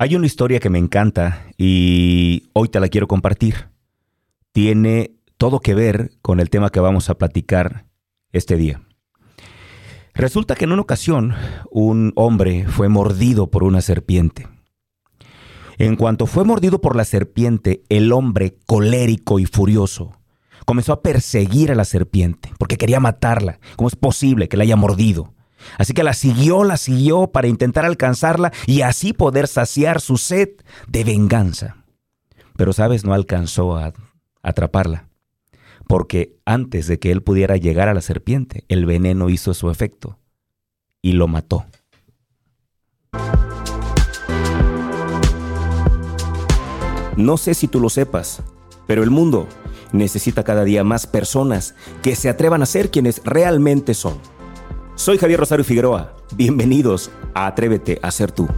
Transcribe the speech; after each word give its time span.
Hay 0.00 0.14
una 0.14 0.26
historia 0.26 0.60
que 0.60 0.70
me 0.70 0.78
encanta 0.78 1.44
y 1.56 2.50
hoy 2.52 2.68
te 2.68 2.78
la 2.78 2.86
quiero 2.86 3.08
compartir. 3.08 3.68
Tiene 4.52 5.16
todo 5.38 5.58
que 5.58 5.74
ver 5.74 6.12
con 6.22 6.38
el 6.38 6.50
tema 6.50 6.70
que 6.70 6.78
vamos 6.78 7.10
a 7.10 7.18
platicar 7.18 7.84
este 8.30 8.56
día. 8.56 8.80
Resulta 10.14 10.54
que 10.54 10.66
en 10.66 10.72
una 10.72 10.82
ocasión 10.82 11.34
un 11.72 12.12
hombre 12.14 12.68
fue 12.68 12.88
mordido 12.88 13.50
por 13.50 13.64
una 13.64 13.80
serpiente. 13.80 14.46
En 15.78 15.96
cuanto 15.96 16.26
fue 16.26 16.44
mordido 16.44 16.80
por 16.80 16.94
la 16.94 17.04
serpiente, 17.04 17.82
el 17.88 18.12
hombre, 18.12 18.56
colérico 18.66 19.40
y 19.40 19.46
furioso, 19.46 20.12
comenzó 20.64 20.92
a 20.92 21.02
perseguir 21.02 21.72
a 21.72 21.74
la 21.74 21.84
serpiente 21.84 22.52
porque 22.56 22.76
quería 22.76 23.00
matarla. 23.00 23.58
¿Cómo 23.74 23.88
es 23.88 23.96
posible 23.96 24.48
que 24.48 24.56
la 24.56 24.62
haya 24.62 24.76
mordido? 24.76 25.34
Así 25.76 25.92
que 25.92 26.02
la 26.02 26.14
siguió, 26.14 26.64
la 26.64 26.76
siguió 26.76 27.28
para 27.28 27.48
intentar 27.48 27.84
alcanzarla 27.84 28.52
y 28.66 28.82
así 28.82 29.12
poder 29.12 29.48
saciar 29.48 30.00
su 30.00 30.16
sed 30.16 30.50
de 30.86 31.04
venganza. 31.04 31.76
Pero, 32.56 32.72
¿sabes? 32.72 33.04
No 33.04 33.14
alcanzó 33.14 33.76
a 33.76 33.92
atraparla. 34.42 35.08
Porque 35.86 36.36
antes 36.44 36.86
de 36.86 36.98
que 36.98 37.10
él 37.12 37.22
pudiera 37.22 37.56
llegar 37.56 37.88
a 37.88 37.94
la 37.94 38.02
serpiente, 38.02 38.64
el 38.68 38.84
veneno 38.84 39.30
hizo 39.30 39.54
su 39.54 39.70
efecto 39.70 40.18
y 41.02 41.12
lo 41.12 41.28
mató. 41.28 41.64
No 47.16 47.36
sé 47.36 47.54
si 47.54 47.66
tú 47.66 47.80
lo 47.80 47.88
sepas, 47.88 48.42
pero 48.86 49.02
el 49.02 49.10
mundo 49.10 49.48
necesita 49.92 50.44
cada 50.44 50.64
día 50.64 50.84
más 50.84 51.06
personas 51.06 51.74
que 52.02 52.14
se 52.14 52.28
atrevan 52.28 52.62
a 52.62 52.66
ser 52.66 52.90
quienes 52.90 53.22
realmente 53.24 53.94
son. 53.94 54.18
Soy 54.98 55.16
Javier 55.16 55.38
Rosario 55.38 55.64
Figueroa. 55.64 56.12
Bienvenidos 56.34 57.12
a 57.32 57.46
Atrévete 57.46 58.00
a 58.02 58.10
ser 58.10 58.32
tú. 58.32 58.48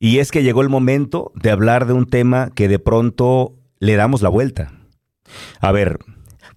Y 0.00 0.18
es 0.18 0.32
que 0.32 0.42
llegó 0.42 0.62
el 0.62 0.68
momento 0.68 1.30
de 1.36 1.52
hablar 1.52 1.86
de 1.86 1.92
un 1.92 2.06
tema 2.06 2.50
que 2.52 2.66
de 2.66 2.80
pronto 2.80 3.54
le 3.78 3.94
damos 3.94 4.20
la 4.20 4.28
vuelta. 4.28 4.72
A 5.60 5.70
ver, 5.70 6.00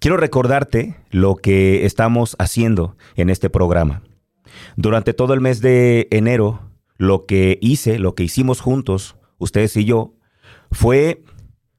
quiero 0.00 0.16
recordarte 0.16 0.96
lo 1.10 1.36
que 1.36 1.86
estamos 1.86 2.34
haciendo 2.40 2.96
en 3.14 3.30
este 3.30 3.48
programa. 3.48 4.02
Durante 4.74 5.14
todo 5.14 5.34
el 5.34 5.40
mes 5.40 5.60
de 5.60 6.08
enero, 6.10 6.62
lo 6.96 7.26
que 7.26 7.58
hice, 7.62 8.00
lo 8.00 8.16
que 8.16 8.24
hicimos 8.24 8.60
juntos, 8.60 9.14
ustedes 9.38 9.76
y 9.76 9.84
yo, 9.84 10.14
fue 10.70 11.22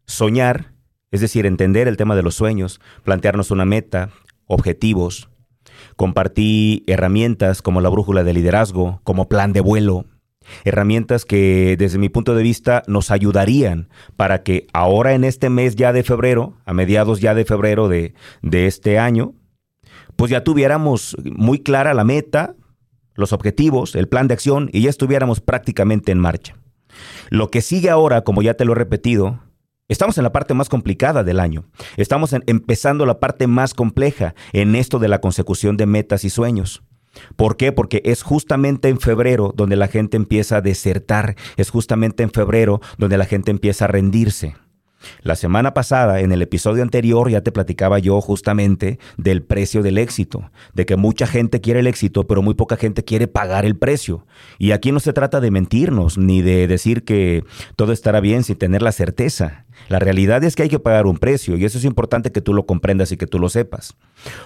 soñar, 0.05 0.73
es 1.11 1.21
decir, 1.21 1.45
entender 1.45 1.87
el 1.87 1.97
tema 1.97 2.15
de 2.15 2.23
los 2.23 2.35
sueños, 2.35 2.79
plantearnos 3.03 3.51
una 3.51 3.65
meta, 3.65 4.09
objetivos. 4.45 5.29
Compartí 5.95 6.83
herramientas 6.87 7.61
como 7.61 7.81
la 7.81 7.89
brújula 7.89 8.23
de 8.23 8.33
liderazgo, 8.33 9.01
como 9.03 9.29
plan 9.29 9.53
de 9.53 9.61
vuelo, 9.61 10.05
herramientas 10.63 11.25
que 11.25 11.75
desde 11.77 11.99
mi 11.99 12.09
punto 12.09 12.35
de 12.35 12.43
vista 12.43 12.83
nos 12.87 13.11
ayudarían 13.11 13.89
para 14.15 14.43
que 14.43 14.67
ahora 14.73 15.13
en 15.13 15.23
este 15.23 15.49
mes 15.49 15.75
ya 15.75 15.93
de 15.93 16.03
febrero, 16.03 16.57
a 16.65 16.73
mediados 16.73 17.19
ya 17.21 17.33
de 17.33 17.45
febrero 17.45 17.87
de, 17.87 18.13
de 18.41 18.67
este 18.67 18.99
año, 18.99 19.33
pues 20.15 20.31
ya 20.31 20.43
tuviéramos 20.43 21.15
muy 21.23 21.59
clara 21.59 21.93
la 21.93 22.03
meta, 22.03 22.55
los 23.15 23.33
objetivos, 23.33 23.95
el 23.95 24.07
plan 24.07 24.27
de 24.27 24.33
acción 24.33 24.69
y 24.73 24.81
ya 24.81 24.89
estuviéramos 24.89 25.39
prácticamente 25.41 26.11
en 26.11 26.19
marcha. 26.19 26.58
Lo 27.29 27.49
que 27.49 27.61
sigue 27.61 27.89
ahora, 27.89 28.23
como 28.23 28.41
ya 28.41 28.55
te 28.55 28.65
lo 28.65 28.73
he 28.73 28.75
repetido, 28.75 29.39
estamos 29.87 30.17
en 30.17 30.23
la 30.23 30.31
parte 30.31 30.53
más 30.53 30.69
complicada 30.69 31.23
del 31.23 31.39
año. 31.39 31.65
Estamos 31.97 32.33
empezando 32.33 33.05
la 33.05 33.19
parte 33.19 33.47
más 33.47 33.73
compleja 33.73 34.35
en 34.53 34.75
esto 34.75 34.99
de 34.99 35.07
la 35.07 35.21
consecución 35.21 35.77
de 35.77 35.85
metas 35.85 36.23
y 36.23 36.29
sueños. 36.29 36.83
¿Por 37.35 37.57
qué? 37.57 37.71
Porque 37.71 38.01
es 38.05 38.21
justamente 38.23 38.89
en 38.89 38.99
febrero 38.99 39.53
donde 39.55 39.75
la 39.75 39.87
gente 39.87 40.17
empieza 40.17 40.57
a 40.57 40.61
desertar, 40.61 41.35
es 41.57 41.69
justamente 41.69 42.23
en 42.23 42.31
febrero 42.31 42.81
donde 42.97 43.17
la 43.17 43.25
gente 43.25 43.51
empieza 43.51 43.85
a 43.85 43.89
rendirse. 43.89 44.55
La 45.21 45.35
semana 45.35 45.73
pasada, 45.73 46.19
en 46.19 46.31
el 46.31 46.41
episodio 46.41 46.83
anterior, 46.83 47.29
ya 47.29 47.41
te 47.41 47.51
platicaba 47.51 47.99
yo 47.99 48.19
justamente 48.21 48.99
del 49.17 49.43
precio 49.43 49.83
del 49.83 49.97
éxito, 49.97 50.51
de 50.73 50.85
que 50.85 50.95
mucha 50.95 51.27
gente 51.27 51.61
quiere 51.61 51.79
el 51.79 51.87
éxito, 51.87 52.27
pero 52.27 52.41
muy 52.41 52.53
poca 52.53 52.77
gente 52.77 53.03
quiere 53.03 53.27
pagar 53.27 53.65
el 53.65 53.77
precio. 53.77 54.25
Y 54.57 54.71
aquí 54.71 54.91
no 54.91 54.99
se 54.99 55.13
trata 55.13 55.39
de 55.39 55.51
mentirnos, 55.51 56.17
ni 56.17 56.41
de 56.41 56.67
decir 56.67 57.03
que 57.03 57.43
todo 57.75 57.91
estará 57.91 58.19
bien 58.19 58.43
sin 58.43 58.57
tener 58.57 58.81
la 58.81 58.91
certeza. 58.91 59.65
La 59.87 59.99
realidad 59.99 60.43
es 60.43 60.55
que 60.55 60.63
hay 60.63 60.69
que 60.69 60.79
pagar 60.79 61.07
un 61.07 61.17
precio 61.17 61.57
y 61.57 61.65
eso 61.65 61.77
es 61.77 61.85
importante 61.85 62.31
que 62.31 62.41
tú 62.41 62.53
lo 62.53 62.65
comprendas 62.65 63.11
y 63.11 63.17
que 63.17 63.27
tú 63.27 63.39
lo 63.39 63.49
sepas. 63.49 63.95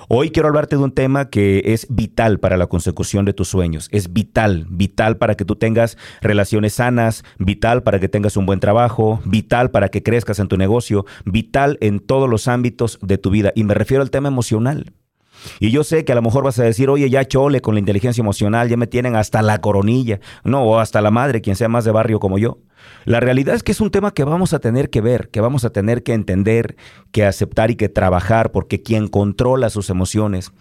Hoy 0.07 0.29
quiero 0.29 0.47
hablarte 0.47 0.77
de 0.77 0.83
un 0.83 0.91
tema 0.91 1.29
que 1.29 1.61
es 1.65 1.87
vital 1.89 2.39
para 2.39 2.57
la 2.57 2.67
consecución 2.67 3.25
de 3.25 3.33
tus 3.33 3.47
sueños. 3.47 3.89
Es 3.91 4.13
vital, 4.13 4.65
vital 4.69 5.17
para 5.17 5.35
que 5.35 5.45
tú 5.45 5.55
tengas 5.55 5.97
relaciones 6.21 6.73
sanas, 6.73 7.23
vital 7.39 7.83
para 7.83 7.99
que 7.99 8.09
tengas 8.09 8.37
un 8.37 8.45
buen 8.45 8.59
trabajo, 8.59 9.21
vital 9.25 9.71
para 9.71 9.89
que 9.89 10.03
crezcas 10.03 10.39
en 10.39 10.47
tu 10.47 10.57
negocio, 10.57 11.05
vital 11.25 11.77
en 11.81 11.99
todos 11.99 12.29
los 12.29 12.47
ámbitos 12.47 12.99
de 13.01 13.17
tu 13.17 13.29
vida. 13.29 13.51
Y 13.55 13.63
me 13.63 13.73
refiero 13.73 14.03
al 14.03 14.11
tema 14.11 14.29
emocional. 14.29 14.93
Y 15.59 15.71
yo 15.71 15.83
sé 15.83 16.05
que 16.05 16.11
a 16.11 16.15
lo 16.15 16.21
mejor 16.21 16.43
vas 16.43 16.59
a 16.59 16.63
decir, 16.63 16.89
oye, 16.89 17.09
ya 17.09 17.25
chole 17.25 17.61
con 17.61 17.75
la 17.75 17.79
inteligencia 17.79 18.21
emocional, 18.21 18.69
ya 18.69 18.77
me 18.77 18.87
tienen 18.87 19.15
hasta 19.15 19.41
la 19.41 19.59
coronilla, 19.61 20.19
no, 20.43 20.63
o 20.63 20.79
hasta 20.79 21.01
la 21.01 21.11
madre, 21.11 21.41
quien 21.41 21.55
sea 21.55 21.69
más 21.69 21.85
de 21.85 21.91
barrio 21.91 22.19
como 22.19 22.37
yo. 22.37 22.59
La 23.05 23.19
realidad 23.19 23.55
es 23.55 23.63
que 23.63 23.71
es 23.71 23.81
un 23.81 23.91
tema 23.91 24.13
que 24.13 24.23
vamos 24.23 24.53
a 24.53 24.59
tener 24.59 24.89
que 24.89 25.01
ver, 25.01 25.29
que 25.29 25.41
vamos 25.41 25.65
a 25.65 25.71
tener 25.71 26.03
que 26.03 26.13
entender, 26.13 26.75
que 27.11 27.25
aceptar 27.25 27.71
y 27.71 27.75
que 27.75 27.89
trabajar, 27.89 28.51
porque 28.51 28.81
quien 28.81 29.07
controla 29.07 29.69
sus 29.69 29.89
emociones 29.89 30.51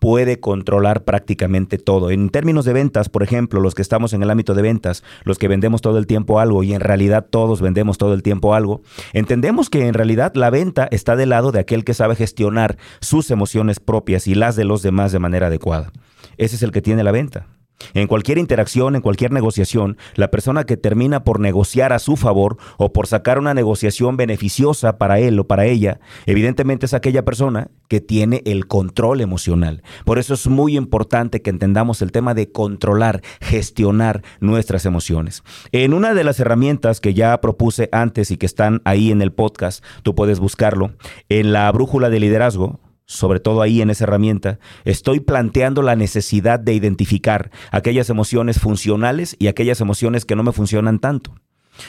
puede 0.00 0.40
controlar 0.40 1.04
prácticamente 1.04 1.78
todo. 1.78 2.10
En 2.10 2.30
términos 2.30 2.64
de 2.64 2.72
ventas, 2.72 3.08
por 3.08 3.22
ejemplo, 3.22 3.60
los 3.60 3.76
que 3.76 3.82
estamos 3.82 4.12
en 4.12 4.22
el 4.22 4.30
ámbito 4.30 4.54
de 4.54 4.62
ventas, 4.62 5.04
los 5.24 5.38
que 5.38 5.46
vendemos 5.46 5.82
todo 5.82 5.98
el 5.98 6.08
tiempo 6.08 6.40
algo 6.40 6.64
y 6.64 6.72
en 6.72 6.80
realidad 6.80 7.26
todos 7.30 7.60
vendemos 7.60 7.98
todo 7.98 8.14
el 8.14 8.22
tiempo 8.22 8.54
algo, 8.54 8.80
entendemos 9.12 9.70
que 9.70 9.86
en 9.86 9.94
realidad 9.94 10.32
la 10.34 10.50
venta 10.50 10.88
está 10.90 11.14
del 11.14 11.28
lado 11.28 11.52
de 11.52 11.60
aquel 11.60 11.84
que 11.84 11.94
sabe 11.94 12.16
gestionar 12.16 12.78
sus 13.00 13.30
emociones 13.30 13.78
propias 13.78 14.26
y 14.26 14.34
las 14.34 14.56
de 14.56 14.64
los 14.64 14.82
demás 14.82 15.12
de 15.12 15.20
manera 15.20 15.46
adecuada. 15.46 15.92
Ese 16.36 16.56
es 16.56 16.62
el 16.62 16.72
que 16.72 16.82
tiene 16.82 17.04
la 17.04 17.12
venta. 17.12 17.46
En 17.94 18.06
cualquier 18.06 18.38
interacción, 18.38 18.94
en 18.94 19.02
cualquier 19.02 19.32
negociación, 19.32 19.96
la 20.14 20.30
persona 20.30 20.64
que 20.64 20.76
termina 20.76 21.24
por 21.24 21.40
negociar 21.40 21.92
a 21.92 21.98
su 21.98 22.16
favor 22.16 22.56
o 22.78 22.92
por 22.92 23.06
sacar 23.06 23.38
una 23.38 23.54
negociación 23.54 24.16
beneficiosa 24.16 24.98
para 24.98 25.18
él 25.18 25.38
o 25.38 25.46
para 25.46 25.66
ella, 25.66 26.00
evidentemente 26.26 26.86
es 26.86 26.94
aquella 26.94 27.24
persona 27.24 27.70
que 27.88 28.00
tiene 28.00 28.42
el 28.44 28.66
control 28.66 29.20
emocional. 29.20 29.82
Por 30.04 30.18
eso 30.18 30.34
es 30.34 30.46
muy 30.46 30.76
importante 30.76 31.42
que 31.42 31.50
entendamos 31.50 32.02
el 32.02 32.12
tema 32.12 32.34
de 32.34 32.52
controlar, 32.52 33.22
gestionar 33.40 34.22
nuestras 34.40 34.86
emociones. 34.86 35.42
En 35.72 35.94
una 35.94 36.14
de 36.14 36.24
las 36.24 36.38
herramientas 36.40 37.00
que 37.00 37.14
ya 37.14 37.40
propuse 37.40 37.88
antes 37.92 38.30
y 38.30 38.36
que 38.36 38.46
están 38.46 38.80
ahí 38.84 39.10
en 39.10 39.22
el 39.22 39.32
podcast, 39.32 39.84
tú 40.02 40.14
puedes 40.14 40.38
buscarlo, 40.38 40.92
en 41.28 41.52
la 41.52 41.70
brújula 41.72 42.10
de 42.10 42.20
liderazgo, 42.20 42.80
sobre 43.10 43.40
todo 43.40 43.60
ahí 43.60 43.82
en 43.82 43.90
esa 43.90 44.04
herramienta, 44.04 44.60
estoy 44.84 45.18
planteando 45.18 45.82
la 45.82 45.96
necesidad 45.96 46.60
de 46.60 46.74
identificar 46.74 47.50
aquellas 47.72 48.08
emociones 48.08 48.60
funcionales 48.60 49.34
y 49.40 49.48
aquellas 49.48 49.80
emociones 49.80 50.24
que 50.24 50.36
no 50.36 50.44
me 50.44 50.52
funcionan 50.52 51.00
tanto. 51.00 51.34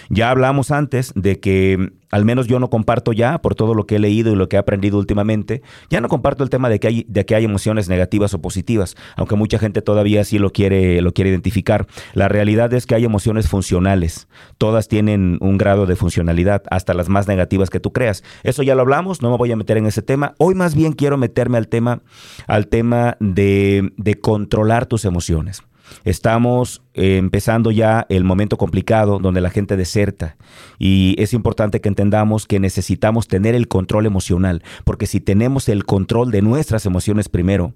Ya 0.10 0.30
hablamos 0.30 0.72
antes 0.72 1.14
de 1.16 1.40
que 1.40 1.92
al 2.12 2.26
menos 2.26 2.48
yo 2.48 2.60
no 2.60 2.70
comparto 2.70 3.14
ya, 3.14 3.42
por 3.42 3.56
todo 3.56 3.74
lo 3.74 3.88
que 3.88 3.96
he 3.96 4.00
leído 4.00 4.32
y 4.32 4.36
lo 4.36 4.50
que 4.50 4.58
he 4.58 4.60
aprendido 4.60 4.98
últimamente, 4.98 5.62
ya 5.90 6.02
no 6.02 6.10
comparto 6.10 6.44
el 6.44 6.50
tema 6.50 6.70
de 6.70 6.80
que 6.80 6.88
hay, 6.88 7.06
de 7.08 7.26
que 7.26 7.36
hay 7.36 7.46
emociones 7.46 7.90
negativas 7.90 8.34
o 8.34 8.42
positivas, 8.42 8.96
aunque 9.16 9.36
mucha 9.36 9.58
gente 9.58 9.82
todavía 9.82 10.24
sí 10.24 10.38
lo 10.38 10.52
quiere, 10.52 11.02
lo 11.02 11.14
quiere 11.14 11.30
identificar. 11.30 11.88
La 12.14 12.28
realidad 12.28 12.74
es 12.74 12.86
que 12.86 12.96
hay 12.96 13.06
emociones 13.06 13.48
funcionales. 13.48 14.28
Todas 14.58 14.88
tienen 14.88 15.38
un 15.42 15.58
grado 15.58 15.86
de 15.86 15.96
funcionalidad, 15.96 16.64
hasta 16.70 16.94
las 16.94 17.10
más 17.10 17.28
negativas 17.28 17.70
que 17.70 17.80
tú 17.80 17.94
creas. 17.94 18.24
Eso 18.44 18.62
ya 18.64 18.76
lo 18.76 18.82
hablamos, 18.82 19.22
no 19.22 19.32
me 19.32 19.38
voy 19.38 19.52
a 19.52 19.56
meter 19.56 19.78
en 19.78 19.86
ese 19.86 20.02
tema. 20.02 20.36
Hoy 20.38 20.54
más 20.54 20.76
bien 20.76 20.94
quiero 20.94 21.18
meterme 21.18 21.58
al 21.58 21.68
tema, 21.70 22.02
al 22.48 22.68
tema 22.68 23.16
de, 23.20 23.94
de 23.98 24.20
controlar 24.20 24.86
tus 24.86 25.06
emociones. 25.06 25.64
Estamos 26.04 26.82
eh, 26.94 27.18
empezando 27.18 27.72
ya 27.72 28.06
el 28.10 28.24
momento 28.24 28.58
complicado 28.58 29.20
donde 29.20 29.42
la 29.42 29.50
gente 29.50 29.78
deserta 29.78 30.38
y 30.80 31.16
es 31.18 31.34
importante 31.34 31.82
que 31.82 31.90
entendamos 31.90 32.48
que 32.48 32.60
necesitamos 32.60 33.28
tener 33.28 33.56
el 33.56 33.68
control 33.68 34.06
emocional, 34.06 34.64
porque 34.84 35.08
si 35.08 35.20
tenemos 35.20 35.70
el 35.70 35.86
control 35.86 36.32
de 36.32 36.42
nuestras 36.42 36.86
emociones 36.86 37.30
primero, 37.30 37.74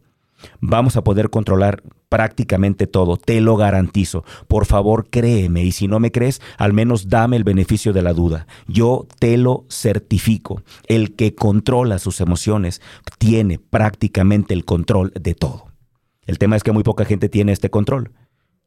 vamos 0.59 0.97
a 0.97 1.03
poder 1.03 1.29
controlar 1.29 1.83
prácticamente 2.09 2.87
todo, 2.87 3.17
te 3.17 3.41
lo 3.41 3.57
garantizo. 3.57 4.23
Por 4.47 4.65
favor, 4.65 5.07
créeme 5.09 5.63
y 5.63 5.71
si 5.71 5.87
no 5.87 5.99
me 5.99 6.11
crees, 6.11 6.41
al 6.57 6.73
menos 6.73 7.09
dame 7.09 7.35
el 7.37 7.43
beneficio 7.43 7.93
de 7.93 8.01
la 8.01 8.13
duda. 8.13 8.47
Yo 8.67 9.07
te 9.19 9.37
lo 9.37 9.65
certifico. 9.69 10.61
El 10.87 11.15
que 11.15 11.35
controla 11.35 11.99
sus 11.99 12.21
emociones 12.21 12.81
tiene 13.17 13.59
prácticamente 13.59 14.53
el 14.53 14.65
control 14.65 15.11
de 15.19 15.35
todo. 15.35 15.74
El 16.25 16.37
tema 16.37 16.55
es 16.55 16.63
que 16.63 16.71
muy 16.71 16.83
poca 16.83 17.05
gente 17.05 17.29
tiene 17.29 17.51
este 17.51 17.69
control. 17.69 18.11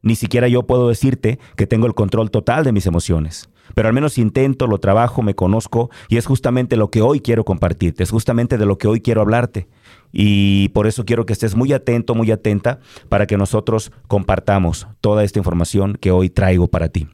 Ni 0.01 0.15
siquiera 0.15 0.47
yo 0.47 0.63
puedo 0.63 0.87
decirte 0.87 1.39
que 1.57 1.67
tengo 1.67 1.85
el 1.85 1.93
control 1.93 2.31
total 2.31 2.63
de 2.63 2.71
mis 2.71 2.85
emociones. 2.85 3.49
Pero 3.75 3.87
al 3.87 3.93
menos 3.93 4.17
intento, 4.17 4.65
lo 4.65 4.79
trabajo, 4.79 5.21
me 5.21 5.35
conozco 5.35 5.89
y 6.07 6.17
es 6.17 6.25
justamente 6.25 6.77
lo 6.77 6.89
que 6.89 7.01
hoy 7.01 7.19
quiero 7.19 7.43
compartirte, 7.45 8.03
es 8.03 8.09
justamente 8.09 8.57
de 8.57 8.65
lo 8.65 8.77
que 8.77 8.87
hoy 8.87 9.01
quiero 9.01 9.21
hablarte. 9.21 9.67
Y 10.11 10.69
por 10.69 10.87
eso 10.87 11.05
quiero 11.05 11.25
que 11.25 11.33
estés 11.33 11.55
muy 11.55 11.73
atento, 11.73 12.15
muy 12.15 12.31
atenta 12.31 12.79
para 13.09 13.27
que 13.27 13.37
nosotros 13.37 13.91
compartamos 14.07 14.87
toda 15.01 15.23
esta 15.23 15.39
información 15.39 15.97
que 15.99 16.11
hoy 16.11 16.29
traigo 16.29 16.67
para 16.67 16.89
ti. 16.89 17.07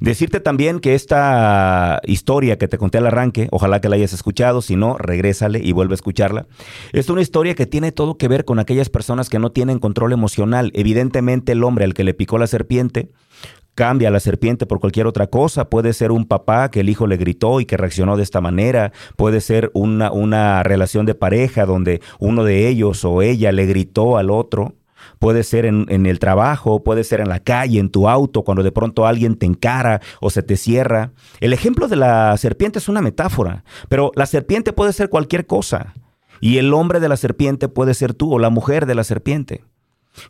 Decirte 0.00 0.40
también 0.40 0.80
que 0.80 0.94
esta 0.94 2.00
historia 2.04 2.58
que 2.58 2.68
te 2.68 2.78
conté 2.78 2.98
al 2.98 3.06
arranque, 3.06 3.48
ojalá 3.50 3.80
que 3.80 3.88
la 3.88 3.96
hayas 3.96 4.12
escuchado, 4.12 4.62
si 4.62 4.76
no, 4.76 4.96
regrésale 4.98 5.60
y 5.62 5.72
vuelve 5.72 5.94
a 5.94 5.96
escucharla. 5.96 6.46
Es 6.92 7.08
una 7.08 7.22
historia 7.22 7.54
que 7.54 7.66
tiene 7.66 7.92
todo 7.92 8.18
que 8.18 8.28
ver 8.28 8.44
con 8.44 8.58
aquellas 8.58 8.90
personas 8.90 9.28
que 9.28 9.38
no 9.38 9.52
tienen 9.52 9.78
control 9.78 10.12
emocional. 10.12 10.70
Evidentemente 10.74 11.52
el 11.52 11.64
hombre 11.64 11.84
al 11.84 11.94
que 11.94 12.04
le 12.04 12.14
picó 12.14 12.38
la 12.38 12.46
serpiente 12.46 13.10
cambia 13.74 14.08
a 14.08 14.10
la 14.10 14.20
serpiente 14.20 14.66
por 14.66 14.80
cualquier 14.80 15.06
otra 15.06 15.26
cosa. 15.26 15.68
Puede 15.68 15.92
ser 15.92 16.10
un 16.10 16.26
papá 16.26 16.70
que 16.70 16.80
el 16.80 16.88
hijo 16.88 17.06
le 17.06 17.16
gritó 17.16 17.60
y 17.60 17.66
que 17.66 17.76
reaccionó 17.76 18.16
de 18.16 18.22
esta 18.22 18.40
manera. 18.40 18.92
Puede 19.16 19.40
ser 19.40 19.70
una, 19.74 20.10
una 20.10 20.62
relación 20.62 21.06
de 21.06 21.14
pareja 21.14 21.66
donde 21.66 22.00
uno 22.18 22.44
de 22.44 22.68
ellos 22.68 23.04
o 23.04 23.22
ella 23.22 23.52
le 23.52 23.66
gritó 23.66 24.16
al 24.16 24.30
otro 24.30 24.74
puede 25.18 25.42
ser 25.42 25.66
en, 25.66 26.06
el 26.06 26.18
trabajo, 26.18 26.82
puede 26.82 27.04
ser 27.04 27.20
en 27.20 27.28
la 27.28 27.40
calle, 27.40 27.78
en 27.78 27.90
tu 27.90 28.08
auto, 28.08 28.42
cuando 28.42 28.62
de 28.62 28.72
pronto 28.72 29.06
alguien 29.06 29.36
te 29.36 29.46
encara 29.46 30.00
o 30.20 30.30
se 30.30 30.42
te 30.42 30.56
cierra. 30.56 31.12
El 31.40 31.52
ejemplo 31.52 31.88
de 31.88 31.96
la 31.96 32.36
serpiente 32.36 32.78
es 32.78 32.88
una 32.88 33.02
metáfora, 33.02 33.64
pero 33.88 34.12
la 34.14 34.26
serpiente 34.26 34.72
puede 34.72 34.92
ser 34.92 35.08
cualquier 35.08 35.46
cosa. 35.46 35.94
Y 36.40 36.58
el 36.58 36.72
hombre 36.74 37.00
de 37.00 37.08
la 37.08 37.16
serpiente 37.16 37.68
puede 37.68 37.94
ser 37.94 38.14
tú 38.14 38.34
o 38.34 38.38
la 38.38 38.50
mujer 38.50 38.86
de 38.86 38.94
la 38.94 39.04
serpiente. 39.04 39.64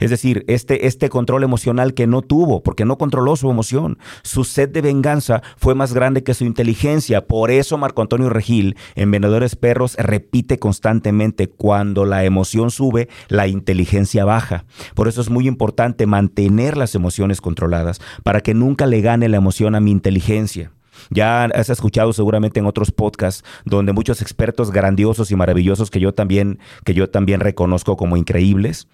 Es 0.00 0.11
decir, 0.11 0.44
este, 0.49 0.87
este 0.87 1.09
control 1.09 1.44
emocional 1.44 1.94
que 1.94 2.06
no 2.06 2.23
tuvo, 2.23 2.62
porque 2.62 2.85
no 2.85 2.99
controló 2.99 3.37
su 3.37 3.50
emoción. 3.50 3.99
Su 4.23 4.44
sed 4.44 4.69
de 4.69 4.83
venganza 4.83 5.43
fue 5.56 5.75
más 5.75 5.93
grande 5.94 6.23
que 6.23 6.35
su 6.35 6.44
inteligencia. 6.44 7.27
Por 7.27 7.50
eso 7.50 7.79
Marco 7.79 8.03
Antonio 8.03 8.29
Regil, 8.29 8.77
en 8.94 9.11
Vendedores 9.11 9.56
Perros, 9.56 9.97
repite 9.99 10.59
constantemente, 10.59 11.49
cuando 11.49 12.05
la 12.05 12.25
emoción 12.25 12.71
sube, 12.71 13.09
la 13.29 13.47
inteligencia 13.47 14.25
baja. 14.25 14.65
Por 14.94 15.09
eso 15.09 15.21
es 15.21 15.31
muy 15.31 15.47
importante 15.47 16.06
mantener 16.06 16.77
las 16.77 16.94
emociones 16.94 17.41
controladas, 17.41 18.00
para 18.23 18.41
que 18.41 18.55
nunca 18.55 18.87
le 18.87 19.00
gane 19.00 19.29
la 19.29 19.37
emoción 19.37 19.75
a 19.75 19.81
mi 19.81 19.91
inteligencia. 19.91 20.73
Ya 21.11 21.44
has 21.44 21.71
escuchado 21.71 22.12
seguramente 22.12 22.61
en 22.61 22.67
otros 22.67 22.91
podcasts 22.91 23.44
donde 23.65 23.93
muchos 23.93 24.23
expertos 24.23 24.71
grandiosos 24.71 25.31
y 25.31 25.37
maravillosos 25.37 25.91
que 25.91 26.00
yo 26.00 26.15
también 26.15 26.59
que 26.85 26.94
yo 26.94 27.11
también 27.11 27.41
reconozco 27.41 27.97
como 27.97 28.17
increíbles 28.17 28.88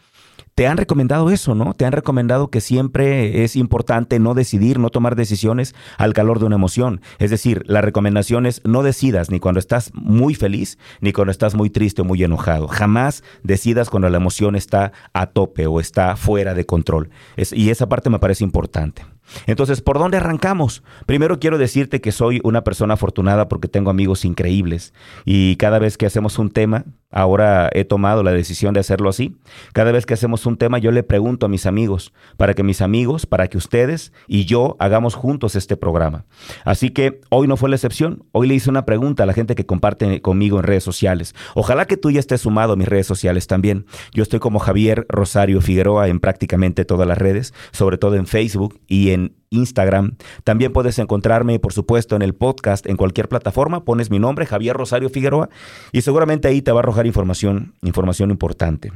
te 0.54 0.66
han 0.66 0.76
recomendado 0.76 1.30
eso, 1.30 1.54
¿no? 1.54 1.74
Te 1.74 1.86
han 1.86 1.92
recomendado 1.92 2.48
que 2.48 2.60
siempre 2.60 3.44
es 3.44 3.56
importante 3.56 4.18
no 4.18 4.34
decidir, 4.34 4.78
no 4.78 4.90
tomar 4.90 5.16
decisiones 5.16 5.74
al 5.96 6.12
calor 6.12 6.38
de 6.38 6.46
una 6.46 6.56
emoción. 6.56 7.00
Es 7.18 7.30
decir, 7.30 7.64
la 7.66 7.80
recomendación 7.80 8.46
es 8.46 8.60
no 8.64 8.82
decidas 8.82 9.30
ni 9.30 9.40
cuando 9.40 9.60
estás 9.60 9.90
muy 9.94 10.34
feliz, 10.34 10.78
ni 11.00 11.12
cuando 11.12 11.30
estás 11.30 11.54
muy 11.54 11.70
triste 11.70 12.02
o 12.02 12.04
muy 12.04 12.22
enojado. 12.22 12.68
Jamás 12.68 13.24
decidas 13.42 13.88
cuando 13.88 14.10
la 14.10 14.18
emoción 14.18 14.54
está 14.54 14.92
a 15.14 15.26
tope 15.26 15.66
o 15.66 15.80
está 15.80 16.16
fuera 16.16 16.54
de 16.54 16.66
control. 16.66 17.10
y 17.36 17.70
esa 17.70 17.88
parte 17.88 18.10
me 18.10 18.18
parece 18.18 18.44
importante. 18.44 19.02
Entonces, 19.46 19.80
¿por 19.80 19.98
dónde 19.98 20.16
arrancamos? 20.16 20.82
Primero 21.06 21.38
quiero 21.38 21.58
decirte 21.58 22.00
que 22.00 22.12
soy 22.12 22.40
una 22.44 22.64
persona 22.64 22.94
afortunada 22.94 23.48
porque 23.48 23.68
tengo 23.68 23.90
amigos 23.90 24.24
increíbles 24.24 24.92
y 25.24 25.56
cada 25.56 25.78
vez 25.78 25.96
que 25.96 26.06
hacemos 26.06 26.38
un 26.38 26.50
tema, 26.50 26.84
ahora 27.10 27.68
he 27.72 27.84
tomado 27.84 28.22
la 28.22 28.32
decisión 28.32 28.74
de 28.74 28.80
hacerlo 28.80 29.08
así, 29.08 29.36
cada 29.72 29.92
vez 29.92 30.06
que 30.06 30.14
hacemos 30.14 30.46
un 30.46 30.56
tema 30.56 30.78
yo 30.78 30.90
le 30.90 31.02
pregunto 31.02 31.46
a 31.46 31.48
mis 31.48 31.66
amigos, 31.66 32.12
para 32.36 32.54
que 32.54 32.62
mis 32.62 32.80
amigos, 32.80 33.26
para 33.26 33.48
que 33.48 33.58
ustedes 33.58 34.12
y 34.26 34.44
yo 34.44 34.76
hagamos 34.78 35.14
juntos 35.14 35.56
este 35.56 35.76
programa. 35.76 36.24
Así 36.64 36.90
que 36.90 37.20
hoy 37.30 37.46
no 37.46 37.56
fue 37.56 37.68
la 37.68 37.76
excepción, 37.76 38.24
hoy 38.32 38.48
le 38.48 38.54
hice 38.54 38.70
una 38.70 38.84
pregunta 38.84 39.22
a 39.22 39.26
la 39.26 39.34
gente 39.34 39.54
que 39.54 39.66
comparte 39.66 40.20
conmigo 40.22 40.58
en 40.58 40.64
redes 40.64 40.84
sociales. 40.84 41.34
Ojalá 41.54 41.86
que 41.86 41.96
tú 41.96 42.10
ya 42.10 42.20
estés 42.20 42.42
sumado 42.42 42.72
a 42.72 42.76
mis 42.76 42.88
redes 42.88 43.06
sociales 43.06 43.46
también. 43.46 43.86
Yo 44.12 44.22
estoy 44.22 44.40
como 44.40 44.58
Javier 44.58 45.06
Rosario 45.08 45.60
Figueroa 45.60 46.08
en 46.08 46.20
prácticamente 46.20 46.84
todas 46.84 47.06
las 47.06 47.18
redes, 47.18 47.54
sobre 47.72 47.98
todo 47.98 48.16
en 48.16 48.26
Facebook 48.26 48.80
y 48.86 49.10
en 49.10 49.21
Instagram. 49.50 50.16
También 50.44 50.72
puedes 50.72 50.98
encontrarme, 50.98 51.58
por 51.58 51.72
supuesto, 51.72 52.16
en 52.16 52.22
el 52.22 52.34
podcast, 52.34 52.86
en 52.86 52.96
cualquier 52.96 53.28
plataforma. 53.28 53.84
Pones 53.84 54.10
mi 54.10 54.18
nombre, 54.18 54.46
Javier 54.46 54.76
Rosario 54.76 55.10
Figueroa, 55.10 55.48
y 55.92 56.02
seguramente 56.02 56.48
ahí 56.48 56.62
te 56.62 56.72
va 56.72 56.80
a 56.80 56.82
arrojar 56.82 57.06
información, 57.06 57.74
información 57.82 58.30
importante. 58.30 58.92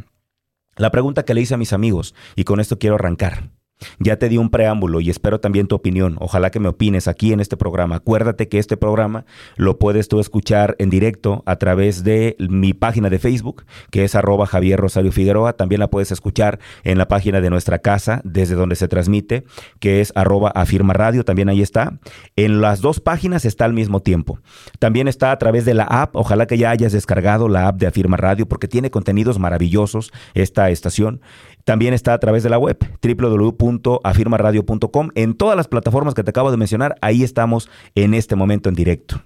La 0.76 0.90
pregunta 0.90 1.24
que 1.24 1.34
le 1.34 1.40
hice 1.40 1.54
a 1.54 1.58
mis 1.58 1.72
amigos, 1.72 2.14
y 2.34 2.44
con 2.44 2.60
esto 2.60 2.78
quiero 2.78 2.96
arrancar. 2.96 3.55
Ya 3.98 4.16
te 4.18 4.28
di 4.28 4.38
un 4.38 4.50
preámbulo 4.50 5.00
y 5.00 5.10
espero 5.10 5.40
también 5.40 5.66
tu 5.66 5.74
opinión. 5.74 6.16
Ojalá 6.20 6.50
que 6.50 6.60
me 6.60 6.68
opines 6.68 7.08
aquí 7.08 7.32
en 7.32 7.40
este 7.40 7.56
programa. 7.56 7.96
Acuérdate 7.96 8.48
que 8.48 8.58
este 8.58 8.76
programa 8.76 9.26
lo 9.56 9.78
puedes 9.78 10.08
tú 10.08 10.18
escuchar 10.18 10.76
en 10.78 10.88
directo 10.88 11.42
a 11.46 11.56
través 11.56 12.02
de 12.02 12.36
mi 12.38 12.72
página 12.72 13.10
de 13.10 13.18
Facebook, 13.18 13.64
que 13.90 14.04
es 14.04 14.14
arroba 14.14 14.46
Javier 14.46 14.80
Rosario 14.80 15.12
Figueroa. 15.12 15.52
También 15.54 15.80
la 15.80 15.90
puedes 15.90 16.10
escuchar 16.10 16.58
en 16.84 16.96
la 16.96 17.08
página 17.08 17.40
de 17.40 17.50
nuestra 17.50 17.78
casa, 17.80 18.22
desde 18.24 18.54
donde 18.54 18.76
se 18.76 18.88
transmite, 18.88 19.44
que 19.78 20.00
es 20.00 20.12
arroba 20.14 20.50
Afirma 20.50 20.94
Radio. 20.94 21.24
También 21.24 21.48
ahí 21.48 21.60
está. 21.60 21.98
En 22.34 22.62
las 22.62 22.80
dos 22.80 23.00
páginas 23.00 23.44
está 23.44 23.66
al 23.66 23.74
mismo 23.74 24.00
tiempo. 24.00 24.38
También 24.78 25.06
está 25.06 25.32
a 25.32 25.38
través 25.38 25.66
de 25.66 25.74
la 25.74 25.84
app. 25.84 26.16
Ojalá 26.16 26.46
que 26.46 26.56
ya 26.56 26.70
hayas 26.70 26.92
descargado 26.92 27.48
la 27.48 27.68
app 27.68 27.76
de 27.76 27.86
Afirma 27.86 28.16
Radio 28.16 28.46
porque 28.46 28.68
tiene 28.68 28.90
contenidos 28.90 29.38
maravillosos 29.38 30.12
esta 30.34 30.70
estación. 30.70 31.20
También 31.66 31.92
está 31.94 32.14
a 32.14 32.20
través 32.20 32.44
de 32.44 32.48
la 32.48 32.58
web 32.58 32.78
www.afirmaradio.com. 33.02 35.08
En 35.16 35.34
todas 35.34 35.56
las 35.56 35.66
plataformas 35.66 36.14
que 36.14 36.22
te 36.22 36.30
acabo 36.30 36.52
de 36.52 36.56
mencionar, 36.56 36.94
ahí 37.00 37.24
estamos 37.24 37.68
en 37.96 38.14
este 38.14 38.36
momento 38.36 38.68
en 38.68 38.76
directo. 38.76 39.20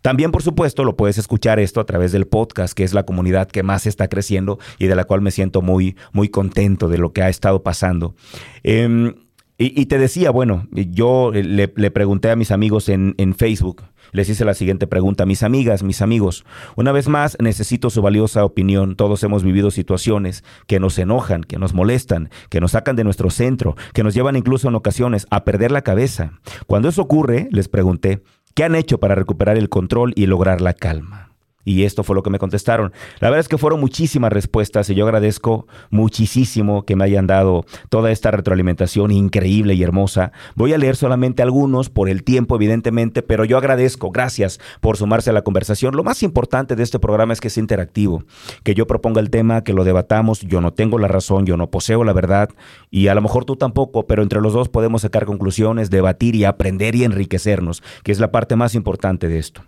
También, 0.00 0.32
por 0.32 0.42
supuesto, 0.42 0.84
lo 0.84 0.96
puedes 0.96 1.18
escuchar 1.18 1.60
esto 1.60 1.82
a 1.82 1.84
través 1.84 2.12
del 2.12 2.26
podcast, 2.26 2.72
que 2.72 2.82
es 2.82 2.94
la 2.94 3.04
comunidad 3.04 3.48
que 3.48 3.62
más 3.62 3.86
está 3.86 4.08
creciendo 4.08 4.58
y 4.78 4.86
de 4.86 4.96
la 4.96 5.04
cual 5.04 5.20
me 5.20 5.30
siento 5.30 5.60
muy, 5.60 5.98
muy 6.12 6.30
contento 6.30 6.88
de 6.88 6.96
lo 6.96 7.12
que 7.12 7.20
ha 7.20 7.28
estado 7.28 7.62
pasando. 7.62 8.14
Em, 8.62 9.12
y, 9.58 9.86
te 9.86 9.98
decía, 9.98 10.30
bueno, 10.30 10.66
yo 10.70 11.32
le, 11.32 11.68
pregunté 11.68 12.30
a 12.30 12.36
mis 12.36 12.50
amigos 12.50 12.90
en, 12.90 13.14
en 13.16 13.34
Facebook, 13.34 13.84
les 14.12 14.28
hice 14.28 14.44
la 14.44 14.52
siguiente 14.52 14.86
pregunta. 14.86 15.24
Mis 15.24 15.42
amigas, 15.42 15.82
mis 15.82 16.02
amigos, 16.02 16.44
una 16.76 16.92
vez 16.92 17.08
más 17.08 17.36
necesito 17.40 17.88
su 17.88 18.02
valiosa 18.02 18.44
opinión. 18.44 18.96
Todos 18.96 19.22
hemos 19.22 19.42
vivido 19.42 19.70
situaciones 19.70 20.44
que 20.66 20.78
nos 20.78 20.98
enojan, 20.98 21.42
que 21.42 21.58
nos 21.58 21.72
molestan, 21.72 22.28
que 22.50 22.60
nos 22.60 22.72
sacan 22.72 22.96
de 22.96 23.04
nuestro 23.04 23.30
centro, 23.30 23.76
que 23.94 24.02
nos 24.02 24.14
llevan 24.14 24.36
incluso 24.36 24.68
en 24.68 24.74
ocasiones 24.74 25.26
a 25.30 25.44
perder 25.44 25.72
la 25.72 25.82
cabeza. 25.82 26.32
Cuando 26.66 26.88
eso 26.88 27.02
ocurre, 27.02 27.48
les 27.50 27.68
pregunté, 27.68 28.22
¿qué 28.54 28.64
han 28.64 28.74
hecho 28.74 28.98
para 28.98 29.14
recuperar 29.14 29.56
el 29.56 29.68
control 29.68 30.12
y 30.16 30.26
lograr 30.26 30.60
la 30.60 30.74
calma? 30.74 31.35
Y 31.66 31.82
esto 31.82 32.04
fue 32.04 32.14
lo 32.14 32.22
que 32.22 32.30
me 32.30 32.38
contestaron. 32.38 32.92
La 33.18 33.28
verdad 33.28 33.40
es 33.40 33.48
que 33.48 33.58
fueron 33.58 33.80
muchísimas 33.80 34.32
respuestas 34.32 34.88
y 34.88 34.94
yo 34.94 35.04
agradezco 35.04 35.66
muchísimo 35.90 36.84
que 36.84 36.94
me 36.94 37.04
hayan 37.04 37.26
dado 37.26 37.66
toda 37.90 38.12
esta 38.12 38.30
retroalimentación 38.30 39.10
increíble 39.10 39.74
y 39.74 39.82
hermosa. 39.82 40.30
Voy 40.54 40.72
a 40.72 40.78
leer 40.78 40.94
solamente 40.94 41.42
algunos 41.42 41.90
por 41.90 42.08
el 42.08 42.22
tiempo, 42.22 42.54
evidentemente, 42.54 43.22
pero 43.22 43.44
yo 43.44 43.58
agradezco, 43.58 44.12
gracias 44.12 44.60
por 44.80 44.96
sumarse 44.96 45.30
a 45.30 45.32
la 45.32 45.42
conversación. 45.42 45.96
Lo 45.96 46.04
más 46.04 46.22
importante 46.22 46.76
de 46.76 46.84
este 46.84 47.00
programa 47.00 47.32
es 47.32 47.40
que 47.40 47.48
es 47.48 47.58
interactivo, 47.58 48.22
que 48.62 48.74
yo 48.74 48.86
proponga 48.86 49.20
el 49.20 49.30
tema, 49.30 49.64
que 49.64 49.72
lo 49.72 49.82
debatamos. 49.82 50.42
Yo 50.42 50.60
no 50.60 50.72
tengo 50.72 51.00
la 51.00 51.08
razón, 51.08 51.46
yo 51.46 51.56
no 51.56 51.68
poseo 51.68 52.04
la 52.04 52.12
verdad 52.12 52.48
y 52.92 53.08
a 53.08 53.14
lo 53.16 53.22
mejor 53.22 53.44
tú 53.44 53.56
tampoco, 53.56 54.06
pero 54.06 54.22
entre 54.22 54.40
los 54.40 54.52
dos 54.52 54.68
podemos 54.68 55.02
sacar 55.02 55.26
conclusiones, 55.26 55.90
debatir 55.90 56.36
y 56.36 56.44
aprender 56.44 56.94
y 56.94 57.02
enriquecernos, 57.02 57.82
que 58.04 58.12
es 58.12 58.20
la 58.20 58.30
parte 58.30 58.54
más 58.54 58.76
importante 58.76 59.28
de 59.28 59.40
esto. 59.40 59.62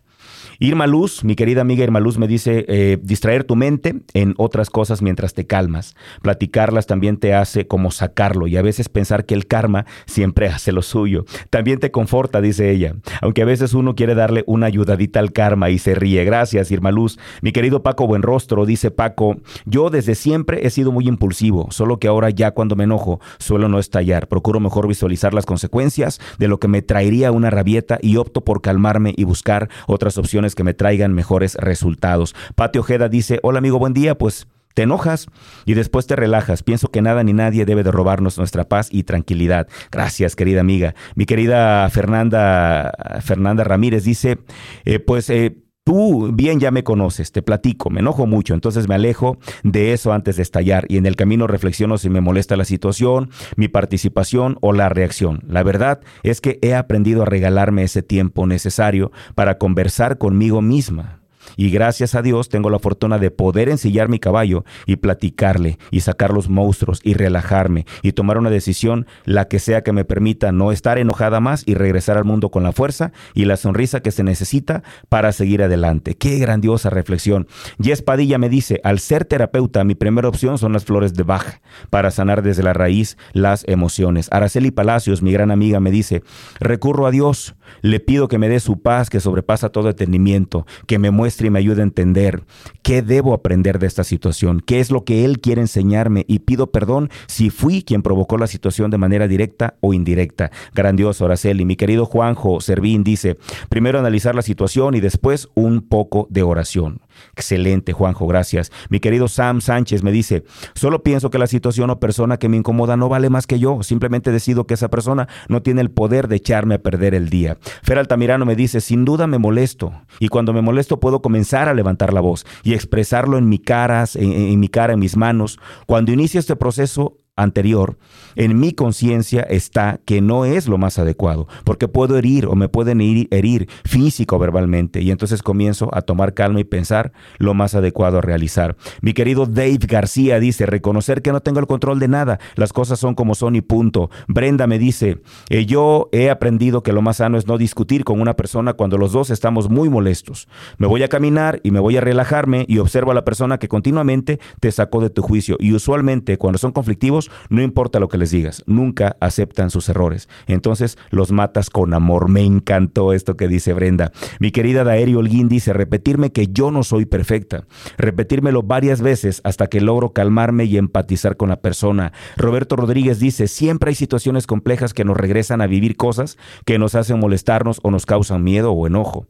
Irma 0.60 0.88
Luz, 0.88 1.22
mi 1.22 1.36
querida 1.36 1.60
amiga 1.60 1.84
Irma 1.84 2.00
Luz, 2.00 2.18
me 2.18 2.26
dice 2.26 2.64
eh, 2.66 2.98
distraer 3.00 3.44
tu 3.44 3.54
mente 3.54 3.94
en 4.12 4.34
otras 4.38 4.70
cosas 4.70 5.02
mientras 5.02 5.32
te 5.32 5.46
calmas. 5.46 5.94
Platicarlas 6.20 6.88
también 6.88 7.16
te 7.16 7.32
hace 7.32 7.68
como 7.68 7.92
sacarlo 7.92 8.48
y 8.48 8.56
a 8.56 8.62
veces 8.62 8.88
pensar 8.88 9.24
que 9.24 9.34
el 9.34 9.46
karma 9.46 9.86
siempre 10.06 10.48
hace 10.48 10.72
lo 10.72 10.82
suyo. 10.82 11.26
También 11.50 11.78
te 11.78 11.92
conforta, 11.92 12.40
dice 12.40 12.72
ella, 12.72 12.96
aunque 13.22 13.42
a 13.42 13.44
veces 13.44 13.72
uno 13.72 13.94
quiere 13.94 14.16
darle 14.16 14.42
una 14.48 14.66
ayudadita 14.66 15.20
al 15.20 15.30
karma 15.30 15.70
y 15.70 15.78
se 15.78 15.94
ríe. 15.94 16.24
Gracias, 16.24 16.72
Irma 16.72 16.90
Luz. 16.90 17.20
Mi 17.40 17.52
querido 17.52 17.84
Paco 17.84 18.08
Buenrostro, 18.08 18.66
dice 18.66 18.90
Paco, 18.90 19.36
yo 19.64 19.90
desde 19.90 20.16
siempre 20.16 20.66
he 20.66 20.70
sido 20.70 20.90
muy 20.90 21.06
impulsivo, 21.06 21.68
solo 21.70 22.00
que 22.00 22.08
ahora 22.08 22.30
ya 22.30 22.50
cuando 22.50 22.74
me 22.74 22.82
enojo 22.82 23.20
suelo 23.38 23.68
no 23.68 23.78
estallar. 23.78 24.26
Procuro 24.26 24.58
mejor 24.58 24.88
visualizar 24.88 25.34
las 25.34 25.46
consecuencias 25.46 26.20
de 26.40 26.48
lo 26.48 26.58
que 26.58 26.66
me 26.66 26.82
traería 26.82 27.30
una 27.30 27.48
rabieta 27.48 28.00
y 28.02 28.16
opto 28.16 28.40
por 28.40 28.60
calmarme 28.60 29.14
y 29.16 29.22
buscar 29.22 29.68
otras 29.86 30.18
opciones 30.18 30.47
que 30.54 30.64
me 30.64 30.74
traigan 30.74 31.14
mejores 31.14 31.54
resultados. 31.54 32.34
Patio 32.54 32.80
Ojeda 32.82 33.08
dice, 33.08 33.40
hola 33.42 33.58
amigo, 33.58 33.78
buen 33.78 33.94
día, 33.94 34.16
pues 34.16 34.46
te 34.74 34.82
enojas 34.82 35.26
y 35.64 35.74
después 35.74 36.06
te 36.06 36.14
relajas. 36.14 36.62
Pienso 36.62 36.88
que 36.88 37.02
nada 37.02 37.24
ni 37.24 37.32
nadie 37.32 37.64
debe 37.64 37.82
de 37.82 37.90
robarnos 37.90 38.38
nuestra 38.38 38.68
paz 38.68 38.88
y 38.92 39.02
tranquilidad. 39.02 39.66
Gracias, 39.90 40.36
querida 40.36 40.60
amiga. 40.60 40.94
Mi 41.16 41.26
querida 41.26 41.88
Fernanda, 41.90 42.92
Fernanda 43.20 43.64
Ramírez 43.64 44.04
dice, 44.04 44.38
eh, 44.84 45.00
pues... 45.00 45.30
Eh, 45.30 45.56
Tú 45.88 46.30
bien 46.34 46.60
ya 46.60 46.70
me 46.70 46.84
conoces, 46.84 47.32
te 47.32 47.40
platico, 47.40 47.88
me 47.88 48.00
enojo 48.00 48.26
mucho, 48.26 48.52
entonces 48.52 48.86
me 48.88 48.96
alejo 48.96 49.38
de 49.62 49.94
eso 49.94 50.12
antes 50.12 50.36
de 50.36 50.42
estallar 50.42 50.84
y 50.90 50.98
en 50.98 51.06
el 51.06 51.16
camino 51.16 51.46
reflexiono 51.46 51.96
si 51.96 52.10
me 52.10 52.20
molesta 52.20 52.58
la 52.58 52.66
situación, 52.66 53.30
mi 53.56 53.68
participación 53.68 54.58
o 54.60 54.74
la 54.74 54.90
reacción. 54.90 55.40
La 55.48 55.62
verdad 55.62 56.00
es 56.24 56.42
que 56.42 56.58
he 56.60 56.74
aprendido 56.74 57.22
a 57.22 57.24
regalarme 57.24 57.84
ese 57.84 58.02
tiempo 58.02 58.46
necesario 58.46 59.12
para 59.34 59.56
conversar 59.56 60.18
conmigo 60.18 60.60
misma 60.60 61.20
y 61.56 61.70
gracias 61.70 62.14
a 62.14 62.22
Dios 62.22 62.48
tengo 62.48 62.70
la 62.70 62.78
fortuna 62.78 63.18
de 63.18 63.30
poder 63.30 63.68
ensillar 63.68 64.08
mi 64.08 64.18
caballo 64.18 64.64
y 64.86 64.96
platicarle 64.96 65.78
y 65.90 66.00
sacar 66.00 66.32
los 66.32 66.48
monstruos 66.48 67.00
y 67.02 67.14
relajarme 67.14 67.86
y 68.02 68.12
tomar 68.12 68.38
una 68.38 68.50
decisión, 68.50 69.06
la 69.24 69.48
que 69.48 69.58
sea 69.58 69.82
que 69.82 69.92
me 69.92 70.04
permita 70.04 70.52
no 70.52 70.72
estar 70.72 70.98
enojada 70.98 71.40
más 71.40 71.62
y 71.66 71.74
regresar 71.74 72.16
al 72.16 72.24
mundo 72.24 72.50
con 72.50 72.62
la 72.62 72.72
fuerza 72.72 73.12
y 73.34 73.44
la 73.44 73.56
sonrisa 73.56 74.00
que 74.00 74.10
se 74.10 74.22
necesita 74.22 74.82
para 75.08 75.32
seguir 75.32 75.62
adelante. 75.62 76.16
Qué 76.16 76.38
grandiosa 76.38 76.90
reflexión. 76.90 77.46
Jess 77.80 78.02
Padilla 78.02 78.38
me 78.38 78.48
dice, 78.48 78.80
al 78.84 78.98
ser 78.98 79.24
terapeuta, 79.24 79.84
mi 79.84 79.94
primera 79.94 80.28
opción 80.28 80.58
son 80.58 80.72
las 80.72 80.84
flores 80.84 81.14
de 81.14 81.22
Bach 81.22 81.60
para 81.90 82.10
sanar 82.10 82.42
desde 82.42 82.62
la 82.62 82.72
raíz 82.72 83.16
las 83.32 83.64
emociones. 83.68 84.28
Araceli 84.30 84.70
Palacios, 84.70 85.22
mi 85.22 85.32
gran 85.32 85.50
amiga, 85.50 85.80
me 85.80 85.90
dice, 85.90 86.22
recurro 86.60 87.06
a 87.06 87.10
Dios, 87.10 87.54
le 87.82 88.00
pido 88.00 88.28
que 88.28 88.38
me 88.38 88.48
dé 88.48 88.60
su 88.60 88.80
paz 88.80 89.10
que 89.10 89.20
sobrepasa 89.20 89.70
todo 89.70 89.88
entendimiento, 89.88 90.66
que 90.86 90.98
me 90.98 91.10
muestre 91.10 91.48
y 91.48 91.50
me 91.50 91.58
ayude 91.58 91.82
a 91.82 91.84
entender 91.84 92.44
qué 92.82 93.02
debo 93.02 93.34
aprender 93.34 93.78
de 93.78 93.86
esta 93.86 94.04
situación, 94.04 94.60
qué 94.64 94.80
es 94.80 94.90
lo 94.90 95.04
que 95.04 95.24
Él 95.24 95.40
quiere 95.40 95.60
enseñarme 95.60 96.24
y 96.28 96.40
pido 96.40 96.70
perdón 96.70 97.10
si 97.26 97.50
fui 97.50 97.82
quien 97.82 98.02
provocó 98.02 98.38
la 98.38 98.46
situación 98.46 98.90
de 98.90 98.98
manera 98.98 99.28
directa 99.28 99.76
o 99.80 99.94
indirecta. 99.94 100.50
Grandioso, 100.74 101.24
Araceli. 101.24 101.64
Mi 101.64 101.76
querido 101.76 102.06
Juanjo 102.06 102.60
Servín 102.60 103.04
dice, 103.04 103.38
primero 103.68 103.98
analizar 103.98 104.34
la 104.34 104.42
situación 104.42 104.94
y 104.94 105.00
después 105.00 105.48
un 105.54 105.82
poco 105.82 106.26
de 106.30 106.42
oración. 106.42 107.00
Excelente, 107.34 107.92
Juanjo, 107.92 108.26
gracias. 108.26 108.70
Mi 108.90 109.00
querido 109.00 109.28
Sam 109.28 109.60
Sánchez 109.60 110.02
me 110.02 110.12
dice, 110.12 110.44
solo 110.74 111.02
pienso 111.02 111.30
que 111.30 111.38
la 111.38 111.46
situación 111.46 111.90
o 111.90 112.00
persona 112.00 112.38
que 112.38 112.48
me 112.48 112.56
incomoda 112.56 112.96
no 112.96 113.08
vale 113.08 113.30
más 113.30 113.46
que 113.46 113.58
yo, 113.58 113.82
simplemente 113.82 114.32
decido 114.32 114.66
que 114.66 114.74
esa 114.74 114.88
persona 114.88 115.28
no 115.48 115.62
tiene 115.62 115.80
el 115.80 115.90
poder 115.90 116.28
de 116.28 116.36
echarme 116.36 116.76
a 116.76 116.82
perder 116.82 117.14
el 117.14 117.28
día. 117.28 117.58
Fer 117.82 117.98
Altamirano 117.98 118.44
me 118.44 118.56
dice, 118.56 118.80
sin 118.80 119.04
duda 119.04 119.26
me 119.26 119.38
molesto, 119.38 119.92
y 120.18 120.28
cuando 120.28 120.52
me 120.52 120.62
molesto 120.62 121.00
puedo 121.00 121.22
comenzar 121.22 121.68
a 121.68 121.74
levantar 121.74 122.12
la 122.12 122.20
voz 122.20 122.46
y 122.62 122.74
expresarlo 122.74 123.38
en 123.38 123.48
mi 123.48 123.58
cara, 123.58 124.04
en, 124.14 124.32
en 124.32 124.60
mi 124.60 124.68
cara, 124.68 124.92
en 124.92 125.00
mis 125.00 125.16
manos. 125.16 125.58
Cuando 125.86 126.12
inicia 126.12 126.40
este 126.40 126.56
proceso, 126.56 127.18
anterior, 127.38 127.96
en 128.36 128.60
mi 128.60 128.72
conciencia 128.72 129.42
está 129.42 130.00
que 130.04 130.20
no 130.20 130.44
es 130.44 130.68
lo 130.68 130.78
más 130.78 130.98
adecuado, 130.98 131.48
porque 131.64 131.88
puedo 131.88 132.18
herir 132.18 132.46
o 132.46 132.54
me 132.54 132.68
pueden 132.68 133.00
herir, 133.00 133.68
físico 133.84 134.36
o 134.36 134.38
verbalmente, 134.38 135.00
y 135.00 135.10
entonces 135.10 135.42
comienzo 135.42 135.88
a 135.92 136.02
tomar 136.02 136.34
calma 136.34 136.60
y 136.60 136.64
pensar 136.64 137.12
lo 137.38 137.54
más 137.54 137.74
adecuado 137.74 138.18
a 138.18 138.20
realizar. 138.20 138.76
Mi 139.00 139.12
querido 139.12 139.46
Dave 139.46 139.78
García 139.88 140.40
dice, 140.40 140.66
reconocer 140.66 141.22
que 141.22 141.32
no 141.32 141.40
tengo 141.40 141.60
el 141.60 141.66
control 141.66 141.98
de 141.98 142.08
nada, 142.08 142.38
las 142.54 142.72
cosas 142.72 142.98
son 142.98 143.14
como 143.14 143.34
son 143.34 143.56
y 143.56 143.60
punto. 143.60 144.10
Brenda 144.26 144.66
me 144.66 144.78
dice, 144.78 145.20
eh, 145.48 145.66
yo 145.66 146.08
he 146.12 146.30
aprendido 146.30 146.82
que 146.82 146.92
lo 146.92 147.02
más 147.02 147.18
sano 147.18 147.38
es 147.38 147.46
no 147.46 147.58
discutir 147.58 148.04
con 148.04 148.20
una 148.20 148.34
persona 148.34 148.74
cuando 148.74 148.98
los 148.98 149.12
dos 149.12 149.30
estamos 149.30 149.68
muy 149.68 149.88
molestos. 149.88 150.48
Me 150.78 150.86
voy 150.86 151.02
a 151.02 151.08
caminar 151.08 151.60
y 151.62 151.70
me 151.70 151.80
voy 151.80 151.96
a 151.96 152.00
relajarme 152.00 152.64
y 152.68 152.78
observo 152.78 153.10
a 153.10 153.14
la 153.14 153.24
persona 153.24 153.58
que 153.58 153.68
continuamente 153.68 154.38
te 154.60 154.70
sacó 154.70 155.00
de 155.00 155.10
tu 155.10 155.22
juicio, 155.22 155.56
y 155.58 155.72
usualmente 155.72 156.38
cuando 156.38 156.58
son 156.58 156.72
conflictivos, 156.72 157.27
no 157.48 157.62
importa 157.62 158.00
lo 158.00 158.08
que 158.08 158.18
les 158.18 158.30
digas, 158.30 158.62
nunca 158.66 159.16
aceptan 159.20 159.70
sus 159.70 159.88
errores. 159.88 160.28
Entonces 160.46 160.98
los 161.10 161.32
matas 161.32 161.70
con 161.70 161.94
amor. 161.94 162.28
Me 162.28 162.42
encantó 162.42 163.12
esto 163.12 163.36
que 163.36 163.48
dice 163.48 163.72
Brenda. 163.72 164.12
Mi 164.40 164.50
querida 164.50 164.84
Daeri 164.84 165.14
Holguín 165.14 165.48
dice, 165.48 165.72
repetirme 165.72 166.32
que 166.32 166.48
yo 166.48 166.70
no 166.70 166.82
soy 166.82 167.06
perfecta. 167.06 167.64
Repetírmelo 167.96 168.62
varias 168.62 169.00
veces 169.00 169.40
hasta 169.44 169.66
que 169.68 169.80
logro 169.80 170.12
calmarme 170.12 170.64
y 170.64 170.76
empatizar 170.76 171.36
con 171.36 171.48
la 171.48 171.60
persona. 171.60 172.12
Roberto 172.36 172.76
Rodríguez 172.76 173.18
dice, 173.18 173.48
siempre 173.48 173.90
hay 173.90 173.94
situaciones 173.94 174.46
complejas 174.46 174.94
que 174.94 175.04
nos 175.04 175.16
regresan 175.16 175.60
a 175.60 175.66
vivir 175.66 175.96
cosas 175.96 176.38
que 176.64 176.78
nos 176.78 176.94
hacen 176.94 177.18
molestarnos 177.18 177.80
o 177.82 177.90
nos 177.90 178.06
causan 178.06 178.42
miedo 178.44 178.72
o 178.72 178.86
enojo. 178.86 179.26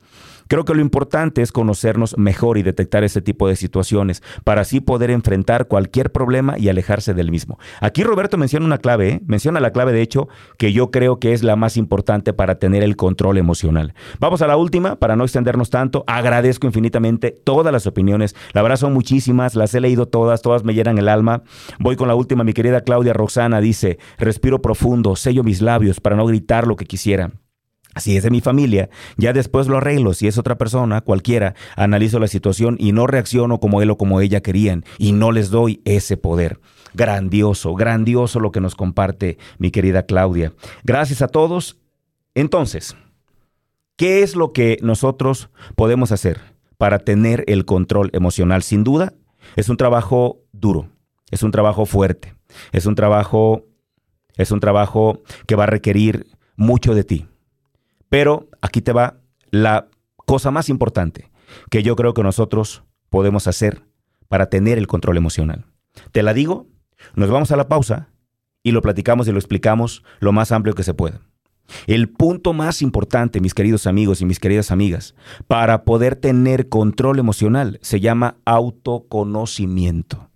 Creo 0.49 0.65
que 0.65 0.75
lo 0.75 0.81
importante 0.81 1.43
es 1.43 1.53
conocernos 1.53 2.17
mejor 2.17 2.59
y 2.59 2.63
detectar 2.63 3.05
ese 3.05 3.21
tipo 3.21 3.49
de 3.49 3.57
situaciones 3.57 4.23
para 4.45 4.63
así 4.63 4.81
poder 4.81 5.11
enfrentar 5.11 5.69
cualquier 5.69 6.11
problema 6.11 6.59
y 6.59 6.69
alejarse 6.69 7.15
del 7.15 7.31
mismo. 7.31 7.59
Aquí 7.81 8.03
Roberto 8.03 8.39
menciona 8.39 8.67
una 8.67 8.79
clave, 8.79 9.09
¿eh? 9.09 9.21
menciona 9.27 9.61
la 9.61 9.73
clave 9.73 9.93
de 9.93 10.03
hecho 10.03 10.29
que 10.57 10.73
yo 10.73 10.91
creo 10.91 11.21
que 11.21 11.33
es 11.33 11.43
la 11.43 11.57
más 11.57 11.77
importante 11.77 12.33
para 12.33 12.59
tener 12.59 12.83
el 12.83 12.97
control 12.97 13.39
emocional. 13.39 13.95
Vamos 14.21 14.43
a 14.43 14.47
la 14.47 14.57
última 14.57 14.97
para 14.97 15.17
no 15.17 15.25
extendernos 15.25 15.71
tanto. 15.71 16.05
Agradezco 16.07 16.67
infinitamente 16.67 17.31
todas 17.31 17.73
las 17.73 17.87
opiniones. 17.87 18.35
La 18.53 18.63
verdad 18.63 18.77
son 18.77 18.95
muchísimas, 18.95 19.55
las 19.55 19.75
he 19.75 19.81
leído 19.81 20.07
todas, 20.07 20.43
todas 20.43 20.65
me 20.65 20.75
llenan 20.75 20.99
el 20.99 21.09
alma. 21.09 21.43
Voy 21.79 21.97
con 21.97 22.09
la 22.09 22.15
última, 22.15 22.45
mi 22.45 22.55
querida 22.55 22.81
Claudia 22.81 23.13
Roxana 23.13 23.61
dice, 23.61 23.99
respiro 24.19 24.63
profundo, 24.63 25.15
sello 25.17 25.45
mis 25.45 25.61
labios 25.61 26.01
para 26.01 26.17
no 26.17 26.27
gritar 26.27 26.67
lo 26.67 26.77
que 26.77 26.87
quisiera. 26.87 27.33
Si 28.01 28.17
es 28.17 28.23
de 28.23 28.31
mi 28.31 28.41
familia, 28.41 28.91
ya 29.17 29.33
después 29.33 29.67
lo 29.67 29.79
arreglo. 29.79 30.15
Si 30.15 30.27
es 30.27 30.39
otra 30.39 30.59
persona, 30.59 31.01
cualquiera, 31.01 31.55
analizo 31.77 32.19
la 32.19 32.29
situación 32.29 32.77
y 32.79 32.93
no 32.93 33.07
reacciono 33.07 33.61
como 33.61 33.83
él 33.83 33.91
o 33.91 33.99
como 33.99 34.21
ella 34.21 34.41
querían 34.41 34.85
y 34.99 35.13
no 35.13 35.33
les 35.33 35.51
doy 35.51 35.81
ese 35.85 36.17
poder. 36.17 36.61
Grandioso, 36.95 37.75
grandioso 37.75 38.41
lo 38.41 38.51
que 38.51 38.61
nos 38.61 38.75
comparte 38.75 39.39
mi 39.59 39.71
querida 39.71 40.05
Claudia. 40.05 40.53
Gracias 40.85 41.23
a 41.23 41.29
todos. 41.29 41.79
Entonces, 42.35 42.97
¿qué 43.97 44.23
es 44.23 44.37
lo 44.37 44.53
que 44.53 44.79
nosotros 44.83 45.51
podemos 45.75 46.13
hacer 46.13 46.41
para 46.77 47.01
tener 47.01 47.45
el 47.49 47.65
control 47.65 48.11
emocional? 48.13 48.63
Sin 48.63 48.85
duda, 48.85 49.15
es 49.57 49.69
un 49.69 49.77
trabajo 49.77 50.41
duro, 50.53 50.89
es 51.31 51.43
un 51.43 51.51
trabajo 51.51 51.87
fuerte, 51.87 52.35
es 52.73 52.87
un 52.87 52.95
trabajo, 52.95 53.65
es 54.37 54.51
un 54.51 54.61
trabajo 54.61 55.23
que 55.47 55.57
va 55.57 55.65
a 55.65 55.69
requerir 55.69 56.27
mucho 56.57 56.95
de 56.95 57.05
ti 57.05 57.27
pero 58.09 58.49
aquí 58.61 58.81
te 58.81 58.93
va 58.93 59.21
la 59.51 59.89
cosa 60.17 60.51
más 60.51 60.69
importante 60.69 61.31
que 61.71 61.83
yo 61.83 61.97
creo 61.97 62.15
que 62.15 62.23
nosotros 62.23 62.83
podemos 63.11 63.47
hacer 63.47 63.83
para 64.29 64.51
tener 64.51 64.79
el 64.79 64.87
control 64.87 65.17
emocional. 65.17 65.67
Te 66.13 66.23
la 66.23 66.35
digo, 66.35 66.67
nos 67.15 67.31
vamos 67.31 67.51
a 67.51 67.57
la 67.57 67.69
pausa 67.69 68.11
y 68.63 68.73
lo 68.73 68.83
platicamos 68.83 69.29
y 69.29 69.33
lo 69.33 69.39
explicamos 69.39 70.05
lo 70.21 70.33
más 70.33 70.53
amplio 70.53 70.75
que 70.75 70.83
se 70.83 70.95
pueda. 70.95 71.23
El 71.87 72.09
punto 72.09 72.53
más 72.53 72.81
importante, 72.83 73.41
mis 73.41 73.55
queridos 73.55 73.87
amigos 73.87 74.21
y 74.21 74.25
mis 74.25 74.41
queridas 74.41 74.71
amigas, 74.71 75.15
para 75.47 75.85
poder 75.85 76.17
tener 76.17 76.69
control 76.69 77.19
emocional 77.19 77.79
se 77.83 78.01
llama 78.01 78.37
autoconocimiento. 78.45 80.31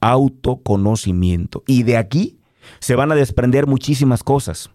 Autoconocimiento. 0.00 1.62
Y 1.66 1.82
de 1.82 1.96
aquí 1.96 2.38
se 2.80 2.96
van 2.96 3.12
a 3.12 3.14
desprender 3.14 3.66
muchísimas 3.66 4.22
cosas. 4.22 4.70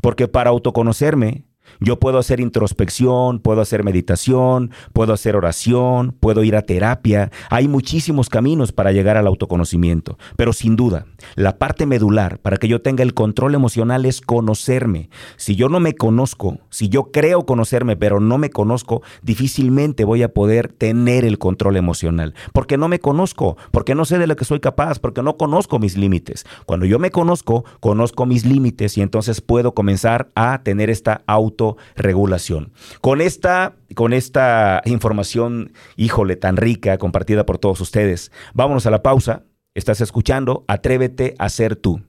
Porque 0.00 0.28
para 0.28 0.50
autoconocerme 0.50 1.44
yo 1.80 1.98
puedo 1.98 2.18
hacer 2.18 2.40
introspección, 2.40 3.40
puedo 3.40 3.60
hacer 3.60 3.84
meditación, 3.84 4.70
puedo 4.92 5.12
hacer 5.12 5.36
oración, 5.36 6.12
puedo 6.18 6.44
ir 6.44 6.56
a 6.56 6.62
terapia. 6.62 7.30
Hay 7.50 7.68
muchísimos 7.68 8.28
caminos 8.28 8.72
para 8.72 8.92
llegar 8.92 9.16
al 9.16 9.26
autoconocimiento. 9.26 10.18
Pero 10.36 10.52
sin 10.52 10.76
duda, 10.76 11.06
la 11.34 11.58
parte 11.58 11.86
medular 11.86 12.38
para 12.38 12.56
que 12.56 12.68
yo 12.68 12.80
tenga 12.80 13.02
el 13.02 13.14
control 13.14 13.54
emocional 13.54 14.06
es 14.06 14.20
conocerme. 14.20 15.10
Si 15.36 15.56
yo 15.56 15.68
no 15.68 15.80
me 15.80 15.94
conozco, 15.94 16.58
si 16.70 16.88
yo 16.88 17.10
creo 17.10 17.44
conocerme 17.46 17.96
pero 17.96 18.20
no 18.20 18.38
me 18.38 18.50
conozco, 18.50 19.02
difícilmente 19.22 20.04
voy 20.04 20.22
a 20.22 20.32
poder 20.32 20.72
tener 20.72 21.24
el 21.24 21.38
control 21.38 21.76
emocional. 21.76 22.34
Porque 22.52 22.76
no 22.78 22.88
me 22.88 22.98
conozco, 22.98 23.56
porque 23.70 23.94
no 23.94 24.04
sé 24.04 24.18
de 24.18 24.26
lo 24.26 24.36
que 24.36 24.44
soy 24.44 24.60
capaz, 24.60 24.98
porque 24.98 25.22
no 25.22 25.36
conozco 25.36 25.78
mis 25.78 25.96
límites. 25.96 26.46
Cuando 26.66 26.86
yo 26.86 26.98
me 26.98 27.10
conozco, 27.10 27.64
conozco 27.80 28.26
mis 28.26 28.44
límites 28.44 28.96
y 28.96 29.02
entonces 29.02 29.40
puedo 29.40 29.74
comenzar 29.74 30.30
a 30.34 30.62
tener 30.62 30.90
esta 30.90 31.22
auto 31.26 31.53
regulación 31.96 32.72
Con 33.00 33.20
esta, 33.20 33.76
con 33.94 34.12
esta 34.12 34.82
información, 34.84 35.72
híjole, 35.96 36.36
tan 36.36 36.56
rica, 36.56 36.98
compartida 36.98 37.46
por 37.46 37.58
todos 37.58 37.80
ustedes, 37.80 38.32
vámonos 38.54 38.86
a 38.86 38.90
la 38.90 39.02
pausa. 39.02 39.44
Estás 39.74 40.00
escuchando 40.00 40.64
Atrévete 40.68 41.34
a 41.38 41.48
ser 41.48 41.76
tú. 41.76 42.02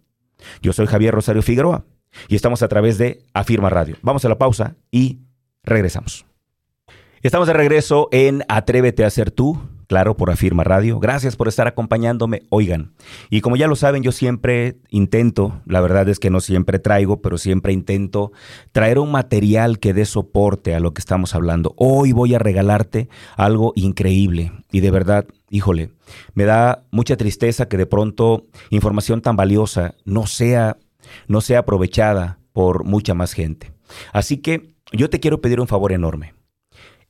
Yo 0.62 0.74
soy 0.74 0.86
Javier 0.86 1.14
Rosario 1.14 1.42
Figueroa 1.42 1.86
y 2.28 2.36
estamos 2.36 2.62
a 2.62 2.68
través 2.68 2.98
de 2.98 3.26
Afirma 3.34 3.70
Radio. 3.70 3.98
Vamos 4.02 4.24
a 4.26 4.30
la 4.30 4.38
pausa 4.38 4.76
y 4.92 5.20
regresamos. 5.64 6.26
Estamos 7.22 7.48
de 7.48 7.54
regreso 7.54 8.08
en 8.12 8.44
Atrévete 8.48 9.04
a 9.04 9.10
ser 9.10 9.32
tú 9.32 9.60
claro, 9.88 10.18
por 10.18 10.32
Afirma 10.32 10.64
Radio. 10.64 11.00
Gracias 11.00 11.36
por 11.36 11.48
estar 11.48 11.68
acompañándome. 11.68 12.44
Oigan, 12.50 12.94
y 13.30 13.42
como 13.42 13.56
ya 13.56 13.68
lo 13.68 13.76
saben, 13.76 14.04
yo 14.04 14.12
siempre 14.12 14.78
intento, 14.90 15.62
la 15.66 15.82
verdad 15.82 16.08
es 16.10 16.20
que 16.20 16.30
no 16.30 16.40
siempre 16.40 16.80
traigo, 16.80 17.22
pero 17.22 17.38
siempre 17.38 17.74
intento 17.74 18.32
traer 18.72 19.00
un 19.00 19.12
material 19.12 19.80
que 19.80 19.94
dé 19.94 20.06
soporte 20.06 20.76
a 20.76 20.80
lo 20.80 20.94
que 20.94 21.00
estamos 21.00 21.36
hablando. 21.36 21.74
Hoy 21.78 22.12
voy 22.12 22.36
a 22.36 22.40
regalarte 22.40 23.10
algo 23.38 23.74
increíble 23.76 24.52
y 24.72 24.80
de 24.82 24.92
verdad, 24.92 25.26
híjole, 25.50 25.92
me 26.34 26.46
da 26.46 26.84
mucha 26.92 27.18
tristeza 27.18 27.68
que 27.68 27.78
de 27.78 27.86
pronto 27.86 28.46
información 28.70 29.22
tan 29.22 29.36
valiosa 29.36 29.96
no 30.06 30.28
sea 30.28 30.78
no 31.28 31.42
sea 31.42 31.60
aprovechada 31.60 32.40
por 32.54 32.84
mucha 32.84 33.14
más 33.14 33.34
gente. 33.34 33.72
Así 34.14 34.38
que 34.38 34.76
yo 34.92 35.10
te 35.10 35.20
quiero 35.20 35.42
pedir 35.42 35.60
un 35.60 35.68
favor 35.68 35.92
enorme. 35.92 36.35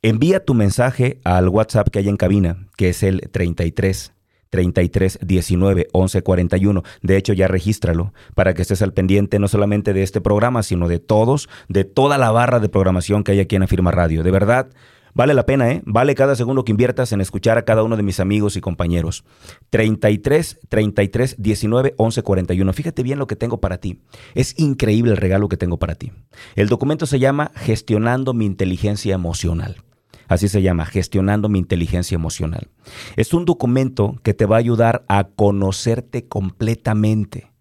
Envía 0.08 0.46
tu 0.46 0.54
mensaje 0.54 1.20
al 1.24 1.50
WhatsApp 1.50 1.90
que 1.90 1.98
hay 1.98 2.10
en 2.10 2.16
cabina, 2.16 2.68
que 2.78 2.90
es 2.90 3.02
el 3.02 3.22
33 3.32 4.14
33 4.52 5.18
19 5.24 5.88
11 5.94 6.22
41. 6.22 6.84
De 7.02 7.18
hecho, 7.18 7.34
ya 7.34 7.48
regístralo 7.48 8.14
para 8.36 8.54
que 8.54 8.62
estés 8.62 8.84
al 8.84 8.94
pendiente 8.94 9.40
no 9.40 9.48
solamente 9.48 9.94
de 9.94 10.04
este 10.04 10.22
programa, 10.22 10.62
sino 10.62 10.88
de 10.88 11.00
todos, 11.00 11.50
de 11.70 11.86
toda 11.86 12.20
la 12.20 12.30
barra 12.30 12.60
de 12.60 12.70
programación 12.70 13.24
que 13.24 13.32
hay 13.32 13.40
aquí 13.40 13.56
en 13.56 13.64
Afirma 13.64 13.90
Radio. 13.90 14.22
De 14.22 14.30
verdad, 14.30 14.68
Vale 15.16 15.34
la 15.34 15.46
pena, 15.46 15.72
¿eh? 15.72 15.82
Vale 15.86 16.14
cada 16.14 16.36
segundo 16.36 16.66
que 16.66 16.74
inviertas 16.74 17.14
en 17.14 17.22
escuchar 17.22 17.58
a 17.58 17.64
cada 17.64 17.84
uno 17.84 17.96
de 17.96 18.04
mis 18.04 18.20
amigos 18.20 18.58
y 18.58 18.62
compañeros. 18.62 19.24
33 19.70 20.60
33 20.68 21.36
19 21.40 21.94
11 21.98 22.22
41. 22.22 22.74
Fíjate 22.74 23.02
bien 23.02 23.18
lo 23.18 23.26
que 23.26 23.38
tengo 23.38 23.62
para 23.62 23.78
ti. 23.78 24.02
Es 24.34 24.60
increíble 24.60 25.12
el 25.12 25.18
regalo 25.18 25.48
que 25.48 25.56
tengo 25.56 25.80
para 25.80 25.96
ti. 25.96 26.12
El 26.58 26.68
documento 26.68 27.06
se 27.06 27.18
llama 27.20 27.52
Gestionando 27.56 28.34
mi 28.34 28.46
inteligencia 28.46 29.16
emocional. 29.16 29.78
Así 30.28 30.48
se 30.48 30.62
llama, 30.62 30.86
gestionando 30.86 31.50
mi 31.50 31.60
inteligencia 31.60 32.16
emocional. 32.16 32.70
Es 33.16 33.34
un 33.34 33.46
documento 33.46 34.16
que 34.24 34.34
te 34.34 34.46
va 34.46 34.58
a 34.58 34.60
ayudar 34.60 35.06
a 35.08 35.26
conocerte 35.26 36.28
completamente 36.28 37.56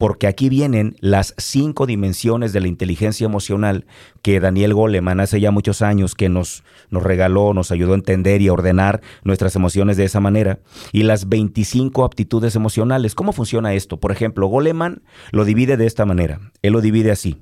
porque 0.00 0.26
aquí 0.26 0.48
vienen 0.48 0.96
las 1.00 1.34
cinco 1.36 1.84
dimensiones 1.84 2.54
de 2.54 2.62
la 2.62 2.68
inteligencia 2.68 3.26
emocional 3.26 3.84
que 4.22 4.40
Daniel 4.40 4.72
Goleman 4.72 5.20
hace 5.20 5.40
ya 5.40 5.50
muchos 5.50 5.82
años 5.82 6.14
que 6.14 6.30
nos, 6.30 6.64
nos 6.88 7.02
regaló, 7.02 7.52
nos 7.52 7.70
ayudó 7.70 7.92
a 7.92 7.96
entender 7.96 8.40
y 8.40 8.48
a 8.48 8.54
ordenar 8.54 9.02
nuestras 9.24 9.56
emociones 9.56 9.98
de 9.98 10.04
esa 10.04 10.18
manera, 10.18 10.60
y 10.92 11.02
las 11.02 11.28
25 11.28 12.02
aptitudes 12.02 12.56
emocionales. 12.56 13.14
¿Cómo 13.14 13.34
funciona 13.34 13.74
esto? 13.74 14.00
Por 14.00 14.10
ejemplo, 14.10 14.46
Goleman 14.46 15.02
lo 15.32 15.44
divide 15.44 15.76
de 15.76 15.86
esta 15.86 16.06
manera, 16.06 16.40
él 16.62 16.72
lo 16.72 16.80
divide 16.80 17.10
así. 17.10 17.36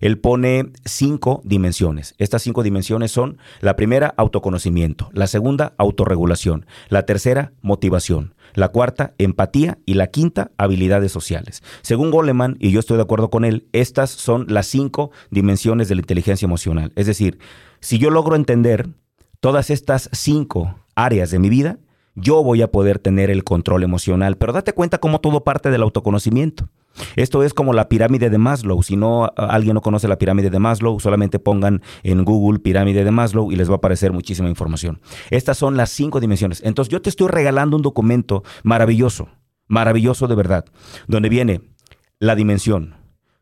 Él 0.00 0.18
pone 0.18 0.70
cinco 0.84 1.40
dimensiones. 1.44 2.14
Estas 2.18 2.42
cinco 2.42 2.62
dimensiones 2.62 3.10
son 3.10 3.38
la 3.60 3.76
primera, 3.76 4.14
autoconocimiento, 4.16 5.10
la 5.12 5.26
segunda, 5.26 5.74
autorregulación, 5.78 6.66
la 6.88 7.06
tercera, 7.06 7.52
motivación, 7.62 8.34
la 8.54 8.68
cuarta, 8.68 9.14
empatía 9.18 9.78
y 9.86 9.94
la 9.94 10.08
quinta, 10.08 10.50
habilidades 10.58 11.12
sociales. 11.12 11.62
Según 11.82 12.10
Goleman, 12.10 12.56
y 12.60 12.70
yo 12.70 12.80
estoy 12.80 12.96
de 12.96 13.02
acuerdo 13.02 13.30
con 13.30 13.44
él, 13.44 13.66
estas 13.72 14.10
son 14.10 14.46
las 14.48 14.66
cinco 14.66 15.10
dimensiones 15.30 15.88
de 15.88 15.96
la 15.96 16.02
inteligencia 16.02 16.46
emocional. 16.46 16.92
Es 16.96 17.06
decir, 17.06 17.38
si 17.80 17.98
yo 17.98 18.10
logro 18.10 18.36
entender 18.36 18.88
todas 19.40 19.70
estas 19.70 20.08
cinco 20.12 20.76
áreas 20.94 21.30
de 21.30 21.38
mi 21.38 21.48
vida, 21.48 21.78
yo 22.14 22.42
voy 22.42 22.62
a 22.62 22.70
poder 22.70 22.98
tener 22.98 23.30
el 23.30 23.44
control 23.44 23.82
emocional. 23.82 24.36
Pero 24.36 24.52
date 24.52 24.72
cuenta 24.72 24.98
cómo 24.98 25.20
todo 25.20 25.42
parte 25.44 25.70
del 25.70 25.82
autoconocimiento. 25.82 26.68
Esto 27.16 27.42
es 27.42 27.54
como 27.54 27.72
la 27.72 27.88
pirámide 27.88 28.30
de 28.30 28.38
Maslow. 28.38 28.82
Si 28.82 28.96
no 28.96 29.30
alguien 29.36 29.74
no 29.74 29.80
conoce 29.80 30.08
la 30.08 30.18
pirámide 30.18 30.50
de 30.50 30.58
Maslow, 30.58 31.00
solamente 31.00 31.38
pongan 31.38 31.82
en 32.02 32.24
Google 32.24 32.58
pirámide 32.58 33.04
de 33.04 33.10
Maslow 33.10 33.52
y 33.52 33.56
les 33.56 33.68
va 33.68 33.74
a 33.74 33.76
aparecer 33.76 34.12
muchísima 34.12 34.48
información. 34.48 35.00
Estas 35.30 35.58
son 35.58 35.76
las 35.76 35.90
cinco 35.90 36.20
dimensiones. 36.20 36.62
Entonces 36.64 36.90
yo 36.90 37.02
te 37.02 37.10
estoy 37.10 37.28
regalando 37.28 37.76
un 37.76 37.82
documento 37.82 38.42
maravilloso, 38.62 39.28
maravilloso 39.66 40.28
de 40.28 40.34
verdad, 40.34 40.64
donde 41.06 41.28
viene 41.28 41.60
la 42.18 42.34
dimensión, 42.34 42.94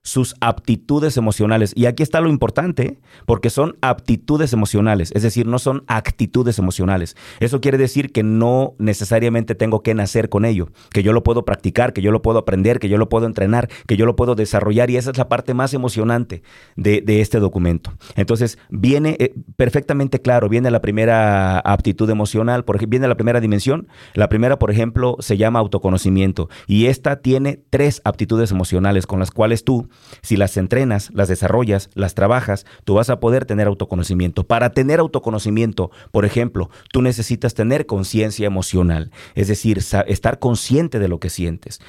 sus 0.03 0.35
aptitudes 0.41 1.17
emocionales. 1.17 1.73
Y 1.77 1.87
aquí 1.87 2.03
está 2.03 2.21
lo 2.21 2.29
importante, 2.29 2.99
porque 3.25 3.51
son 3.51 3.77
aptitudes 3.83 4.53
emocionales, 4.53 5.13
es 5.15 5.23
decir, 5.23 5.47
no 5.47 5.59
son 5.59 5.85
actitudes 5.87 6.59
emocionales. 6.59 7.17
Eso 7.41 7.61
quiere 7.61 7.79
decir 7.79 8.11
que 8.11 8.23
no 8.23 8.75
necesariamente 8.79 9.55
tengo 9.55 9.83
que 9.83 9.95
nacer 9.95 10.29
con 10.29 10.45
ello, 10.45 10.71
que 10.91 11.03
yo 11.03 11.13
lo 11.13 11.23
puedo 11.23 11.45
practicar, 11.45 11.93
que 11.93 12.03
yo 12.03 12.11
lo 12.11 12.21
puedo 12.21 12.41
aprender, 12.41 12.81
que 12.81 12.89
yo 12.89 12.99
lo 12.99 13.09
puedo 13.09 13.27
entrenar, 13.27 13.69
que 13.87 13.97
yo 13.97 14.05
lo 14.05 14.17
puedo 14.17 14.35
desarrollar. 14.35 14.91
Y 14.91 14.97
esa 14.97 15.13
es 15.13 15.19
la 15.19 15.29
parte 15.29 15.55
más 15.55 15.73
emocionante 15.73 16.43
de, 16.77 17.03
este 17.23 17.39
documento. 17.39 17.93
Entonces, 18.17 18.59
viene 18.71 19.17
eh, 19.21 19.35
perfectamente 19.57 20.21
claro, 20.21 20.49
viene 20.49 20.71
la 20.71 20.81
primera 20.81 21.61
aptitud 21.61 22.09
emocional, 22.11 22.65
viene 22.89 23.07
la 23.07 23.15
primera 23.15 23.41
dimensión. 23.41 23.87
La 24.15 24.29
primera, 24.29 24.59
por 24.59 24.71
ejemplo, 24.71 25.17
se 25.21 25.37
llama 25.37 25.61
autoconocimiento. 25.61 26.49
Y 26.67 26.87
esta 26.87 27.21
tiene 27.21 27.63
tres 27.71 28.01
aptitudes 28.05 28.51
emocionales 28.51 29.07
con 29.07 29.21
las 29.21 29.31
cuales 29.31 29.63
tú 29.63 29.89
si 30.23 30.37
las 30.37 30.57
entrenas, 30.57 31.11
las 31.13 31.29
desarrollas, 31.29 31.91
las 31.95 32.15
trabajas, 32.15 32.67
tú 32.85 32.95
vas 32.95 33.11
a 33.11 33.21
poder 33.21 33.45
tener 33.45 33.67
autoconocimiento. 33.67 34.45
Para 34.45 34.71
tener 34.71 35.01
autoconocimiento, 35.01 35.91
por 36.11 36.25
ejemplo, 36.25 36.71
tú 36.93 37.03
necesitas 37.03 37.55
tener 37.55 37.87
conciencia 37.87 38.47
emocional, 38.47 39.11
es 39.35 39.49
decir, 39.49 39.79
estar 39.79 40.39
consciente 40.39 40.99
de 40.99 41.09
lo 41.09 41.21
que 41.21 41.31
sientes. 41.31 41.81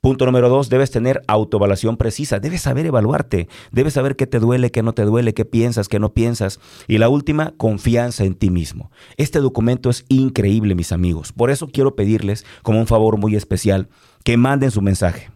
Punto 0.00 0.26
número 0.26 0.48
dos, 0.48 0.68
debes 0.68 0.90
tener 0.90 1.22
autoevaluación 1.26 1.96
precisa, 1.96 2.38
debes 2.38 2.62
saber 2.62 2.86
evaluarte, 2.86 3.48
debes 3.72 3.94
saber 3.94 4.14
qué 4.14 4.26
te 4.26 4.38
duele, 4.38 4.70
qué 4.70 4.82
no 4.82 4.92
te 4.92 5.02
duele, 5.02 5.34
qué 5.34 5.44
piensas, 5.44 5.88
qué 5.88 5.98
no 5.98 6.12
piensas. 6.12 6.60
Y 6.86 6.98
la 6.98 7.08
última, 7.08 7.54
confianza 7.56 8.24
en 8.24 8.34
ti 8.34 8.50
mismo. 8.50 8.90
Este 9.16 9.40
documento 9.40 9.90
es 9.90 10.04
increíble, 10.08 10.74
mis 10.74 10.92
amigos. 10.92 11.32
Por 11.32 11.50
eso 11.50 11.68
quiero 11.68 11.96
pedirles, 11.96 12.44
como 12.62 12.78
un 12.78 12.86
favor 12.86 13.16
muy 13.18 13.34
especial, 13.34 13.88
que 14.22 14.36
manden 14.36 14.70
su 14.70 14.82
mensaje 14.82 15.30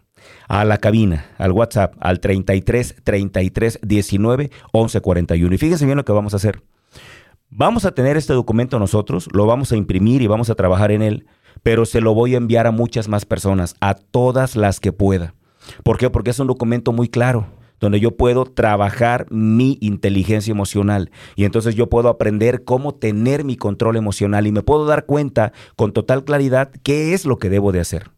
a 0.47 0.65
la 0.65 0.77
cabina, 0.77 1.25
al 1.37 1.51
WhatsApp, 1.51 1.95
al 1.99 2.19
33 2.19 2.95
33 3.03 3.79
19 3.81 4.51
11 4.71 5.01
41. 5.01 5.55
Y 5.55 5.57
fíjense 5.57 5.85
bien 5.85 5.97
lo 5.97 6.05
que 6.05 6.11
vamos 6.11 6.33
a 6.33 6.37
hacer. 6.37 6.61
Vamos 7.49 7.85
a 7.85 7.91
tener 7.91 8.15
este 8.15 8.33
documento 8.33 8.79
nosotros, 8.79 9.27
lo 9.33 9.45
vamos 9.45 9.71
a 9.71 9.75
imprimir 9.75 10.21
y 10.21 10.27
vamos 10.27 10.49
a 10.49 10.55
trabajar 10.55 10.91
en 10.91 11.01
él, 11.01 11.27
pero 11.63 11.85
se 11.85 11.99
lo 11.99 12.13
voy 12.13 12.33
a 12.33 12.37
enviar 12.37 12.65
a 12.65 12.71
muchas 12.71 13.09
más 13.09 13.25
personas, 13.25 13.75
a 13.81 13.93
todas 13.93 14.55
las 14.55 14.79
que 14.79 14.93
pueda. 14.93 15.33
¿Por 15.83 15.97
qué? 15.97 16.09
Porque 16.09 16.29
es 16.29 16.39
un 16.39 16.47
documento 16.47 16.93
muy 16.93 17.09
claro 17.09 17.47
donde 17.81 17.99
yo 17.99 18.15
puedo 18.15 18.45
trabajar 18.45 19.25
mi 19.29 19.77
inteligencia 19.81 20.51
emocional 20.51 21.11
y 21.35 21.43
entonces 21.43 21.75
yo 21.75 21.89
puedo 21.89 22.07
aprender 22.07 22.63
cómo 22.63 22.93
tener 22.93 23.43
mi 23.43 23.57
control 23.57 23.97
emocional 23.97 24.47
y 24.47 24.51
me 24.51 24.61
puedo 24.61 24.85
dar 24.85 25.05
cuenta 25.05 25.51
con 25.75 25.91
total 25.91 26.23
claridad 26.23 26.71
qué 26.83 27.13
es 27.13 27.25
lo 27.25 27.37
que 27.37 27.49
debo 27.49 27.73
de 27.73 27.81
hacer. 27.81 28.11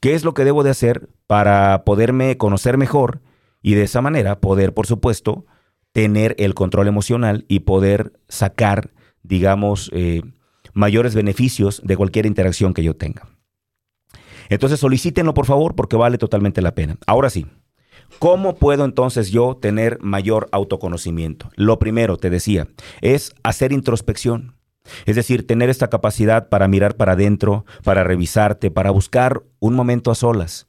¿Qué 0.00 0.14
es 0.14 0.24
lo 0.24 0.34
que 0.34 0.44
debo 0.44 0.62
de 0.62 0.70
hacer 0.70 1.08
para 1.26 1.84
poderme 1.84 2.36
conocer 2.36 2.76
mejor 2.78 3.22
y 3.62 3.74
de 3.74 3.82
esa 3.82 4.00
manera 4.00 4.40
poder, 4.40 4.74
por 4.74 4.86
supuesto, 4.86 5.46
tener 5.92 6.34
el 6.38 6.54
control 6.54 6.88
emocional 6.88 7.44
y 7.48 7.60
poder 7.60 8.12
sacar, 8.28 8.92
digamos, 9.22 9.90
eh, 9.92 10.22
mayores 10.74 11.14
beneficios 11.14 11.80
de 11.84 11.96
cualquier 11.96 12.26
interacción 12.26 12.74
que 12.74 12.82
yo 12.82 12.94
tenga? 12.94 13.28
Entonces 14.48 14.80
solicítenlo 14.80 15.34
por 15.34 15.46
favor 15.46 15.74
porque 15.74 15.96
vale 15.96 16.18
totalmente 16.18 16.62
la 16.62 16.74
pena. 16.74 16.96
Ahora 17.06 17.30
sí, 17.30 17.46
¿Cómo 18.18 18.56
puedo 18.56 18.84
entonces 18.84 19.30
yo 19.30 19.56
tener 19.56 19.98
mayor 20.00 20.48
autoconocimiento? 20.50 21.50
Lo 21.54 21.78
primero, 21.78 22.16
te 22.16 22.30
decía, 22.30 22.66
es 23.00 23.32
hacer 23.44 23.72
introspección. 23.72 24.56
Es 25.06 25.16
decir, 25.16 25.46
tener 25.46 25.70
esta 25.70 25.88
capacidad 25.88 26.48
para 26.48 26.68
mirar 26.68 26.96
para 26.96 27.12
adentro, 27.12 27.64
para 27.84 28.04
revisarte, 28.04 28.70
para 28.70 28.90
buscar 28.90 29.42
un 29.60 29.74
momento 29.74 30.10
a 30.10 30.14
solas. 30.14 30.66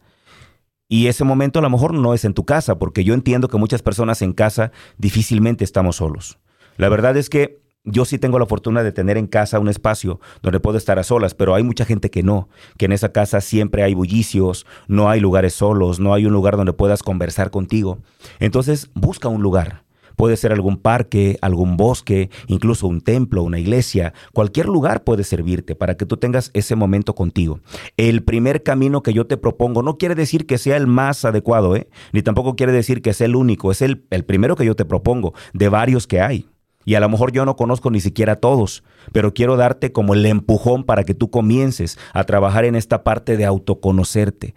Y 0.88 1.08
ese 1.08 1.23
momento 1.23 1.60
a 1.60 1.62
lo 1.62 1.69
mejor 1.69 1.93
no 1.93 2.13
es 2.13 2.25
en 2.25 2.34
tu 2.34 2.45
casa, 2.45 2.79
porque 2.79 3.03
yo 3.03 3.13
entiendo 3.13 3.47
que 3.47 3.58
muchas 3.58 3.84
personas 3.84 4.21
en 4.23 4.34
casa 4.34 4.71
difícilmente 4.97 5.63
estamos 5.63 5.97
solos. 5.97 6.39
La 6.77 6.89
verdad 6.89 7.15
es 7.15 7.29
que 7.29 7.60
yo 7.84 8.05
sí 8.05 8.17
tengo 8.17 8.39
la 8.39 8.45
fortuna 8.45 8.84
de 8.84 8.91
tener 8.91 9.17
en 9.17 9.27
casa 9.27 9.60
un 9.60 9.69
espacio 9.69 10.19
donde 10.41 10.60
puedo 10.60 10.77
estar 10.77 10.99
a 10.99 11.03
solas, 11.03 11.34
pero 11.34 11.55
hay 11.55 11.63
mucha 11.63 11.86
gente 11.86 12.10
que 12.10 12.23
no, 12.23 12.49
que 12.77 12.86
en 12.86 12.91
esa 12.91 13.12
casa 13.12 13.39
siempre 13.41 13.84
hay 13.84 13.93
bullicios, 13.93 14.65
no 14.88 15.10
hay 15.10 15.19
lugares 15.19 15.53
solos, 15.53 15.99
no 15.99 16.13
hay 16.13 16.25
un 16.25 16.34
lugar 16.34 16.58
donde 16.58 16.73
puedas 16.73 17.03
conversar 17.03 17.51
contigo. 17.51 17.99
Entonces, 18.39 18.89
busca 18.95 19.27
un 19.27 19.41
lugar. 19.41 19.84
Puede 20.19 20.36
ser 20.36 20.51
algún 20.51 20.75
parque, 20.75 21.38
algún 21.39 21.77
bosque, 21.77 22.29
incluso 22.47 22.88
un 22.88 22.99
templo, 22.99 23.41
una 23.41 23.58
iglesia. 23.58 24.13
Cualquier 24.34 24.65
lugar 24.65 25.05
puede 25.05 25.23
servirte 25.23 25.75
para 25.75 25.95
que 25.95 26.05
tú 26.05 26.17
tengas 26.17 26.51
ese 26.53 26.75
momento 26.75 27.15
contigo. 27.15 27.62
El 27.95 28.21
primer 28.21 28.62
camino 28.62 29.01
que 29.01 29.13
yo 29.13 29.27
te 29.27 29.38
propongo 29.38 29.82
no 29.82 29.97
quiere 29.97 30.15
decir 30.15 30.45
que 30.45 30.58
sea 30.58 30.75
el 30.75 30.88
más 30.88 31.23
adecuado, 31.23 31.73
¿eh? 31.77 31.88
ni 32.12 32.21
tampoco 32.21 32.58
quiere 32.58 32.73
decir 32.73 33.01
que 33.01 33.13
sea 33.13 33.27
el 33.27 33.38
único. 33.38 33.71
Es 33.71 33.82
el, 33.82 34.03
el 34.10 34.25
primero 34.25 34.58
que 34.58 34.65
yo 34.65 34.75
te 34.75 34.84
propongo, 34.84 35.34
de 35.53 35.69
varios 35.69 36.05
que 36.05 36.19
hay. 36.19 36.49
Y 36.84 36.95
a 36.95 36.99
lo 36.99 37.08
mejor 37.08 37.32
yo 37.32 37.45
no 37.45 37.55
conozco 37.55 37.89
ni 37.89 38.01
siquiera 38.01 38.34
a 38.34 38.39
todos, 38.41 38.84
pero 39.13 39.34
quiero 39.34 39.55
darte 39.55 39.93
como 39.93 40.15
el 40.15 40.25
empujón 40.25 40.84
para 40.84 41.05
que 41.05 41.13
tú 41.13 41.32
comiences 41.32 41.97
a 42.12 42.25
trabajar 42.25 42.65
en 42.65 42.75
esta 42.75 43.05
parte 43.05 43.38
de 43.38 43.45
autoconocerte. 43.45 44.53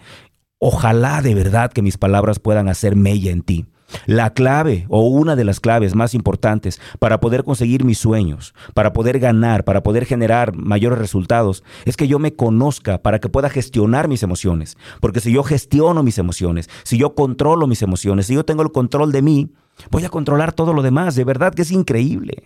Ojalá 0.58 1.22
de 1.22 1.36
verdad 1.36 1.70
que 1.70 1.82
mis 1.82 1.98
palabras 1.98 2.40
puedan 2.40 2.68
hacer 2.68 2.96
mella 2.96 3.30
en 3.30 3.42
ti. 3.42 3.66
La 4.06 4.30
clave 4.30 4.86
o 4.88 5.06
una 5.08 5.36
de 5.36 5.44
las 5.44 5.60
claves 5.60 5.94
más 5.94 6.14
importantes 6.14 6.80
para 6.98 7.20
poder 7.20 7.44
conseguir 7.44 7.84
mis 7.84 7.98
sueños, 7.98 8.54
para 8.74 8.92
poder 8.92 9.18
ganar, 9.18 9.64
para 9.64 9.82
poder 9.82 10.04
generar 10.04 10.54
mayores 10.54 10.98
resultados, 10.98 11.64
es 11.84 11.96
que 11.96 12.08
yo 12.08 12.18
me 12.18 12.34
conozca 12.34 13.02
para 13.02 13.18
que 13.18 13.28
pueda 13.28 13.50
gestionar 13.50 14.08
mis 14.08 14.22
emociones. 14.22 14.76
Porque 15.00 15.20
si 15.20 15.32
yo 15.32 15.42
gestiono 15.42 16.02
mis 16.02 16.18
emociones, 16.18 16.68
si 16.84 16.98
yo 16.98 17.14
controlo 17.14 17.66
mis 17.66 17.82
emociones, 17.82 18.26
si 18.26 18.34
yo 18.34 18.44
tengo 18.44 18.62
el 18.62 18.72
control 18.72 19.12
de 19.12 19.22
mí, 19.22 19.52
voy 19.90 20.04
a 20.04 20.10
controlar 20.10 20.52
todo 20.52 20.72
lo 20.72 20.82
demás. 20.82 21.14
De 21.14 21.24
verdad 21.24 21.54
que 21.54 21.62
es 21.62 21.70
increíble. 21.70 22.44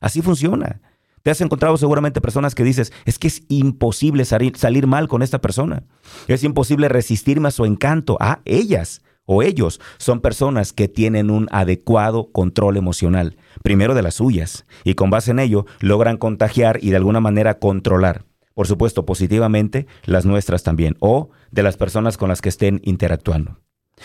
Así 0.00 0.22
funciona. 0.22 0.80
Te 1.22 1.30
has 1.30 1.40
encontrado 1.40 1.76
seguramente 1.76 2.20
personas 2.20 2.54
que 2.54 2.64
dices, 2.64 2.92
es 3.04 3.18
que 3.18 3.28
es 3.28 3.42
imposible 3.48 4.24
salir, 4.24 4.56
salir 4.56 4.86
mal 4.86 5.08
con 5.08 5.22
esta 5.22 5.40
persona. 5.40 5.82
Es 6.28 6.44
imposible 6.44 6.88
resistirme 6.88 7.48
a 7.48 7.50
su 7.50 7.64
encanto. 7.64 8.16
Ah, 8.20 8.40
ellas 8.44 9.02
o 9.30 9.42
ellos 9.42 9.78
son 9.98 10.20
personas 10.20 10.72
que 10.72 10.88
tienen 10.88 11.30
un 11.30 11.48
adecuado 11.52 12.32
control 12.32 12.78
emocional, 12.78 13.36
primero 13.62 13.94
de 13.94 14.00
las 14.00 14.14
suyas, 14.14 14.64
y 14.84 14.94
con 14.94 15.10
base 15.10 15.32
en 15.32 15.38
ello 15.38 15.66
logran 15.80 16.16
contagiar 16.16 16.78
y 16.82 16.88
de 16.88 16.96
alguna 16.96 17.20
manera 17.20 17.58
controlar, 17.58 18.24
por 18.54 18.66
supuesto 18.66 19.04
positivamente, 19.04 19.86
las 20.06 20.24
nuestras 20.24 20.62
también, 20.62 20.96
o 21.00 21.28
de 21.50 21.62
las 21.62 21.76
personas 21.76 22.16
con 22.16 22.30
las 22.30 22.40
que 22.40 22.48
estén 22.48 22.80
interactuando. 22.84 23.60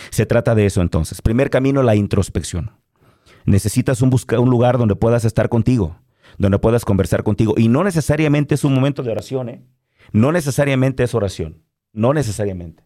Se 0.10 0.26
trata 0.26 0.56
de 0.56 0.66
eso 0.66 0.82
entonces. 0.82 1.22
Primer 1.22 1.50
camino, 1.50 1.84
la 1.84 1.96
introspección. 1.96 2.72
Necesitas 3.46 4.02
un, 4.02 4.14
un 4.14 4.50
lugar 4.50 4.78
donde 4.78 4.96
puedas 4.96 5.24
estar 5.24 5.48
contigo, 5.48 6.02
donde 6.38 6.60
puedas 6.60 6.84
conversar 6.84 7.24
contigo, 7.24 7.54
y 7.56 7.70
no 7.70 7.86
necesariamente 7.86 8.56
es 8.56 8.66
un 8.66 8.74
momento 8.74 9.04
de 9.04 9.12
oración, 9.12 9.48
¿eh? 9.48 9.64
No 10.12 10.34
necesariamente 10.34 11.04
es 11.04 11.16
oración, 11.16 11.64
no 11.94 12.14
necesariamente. 12.14 12.84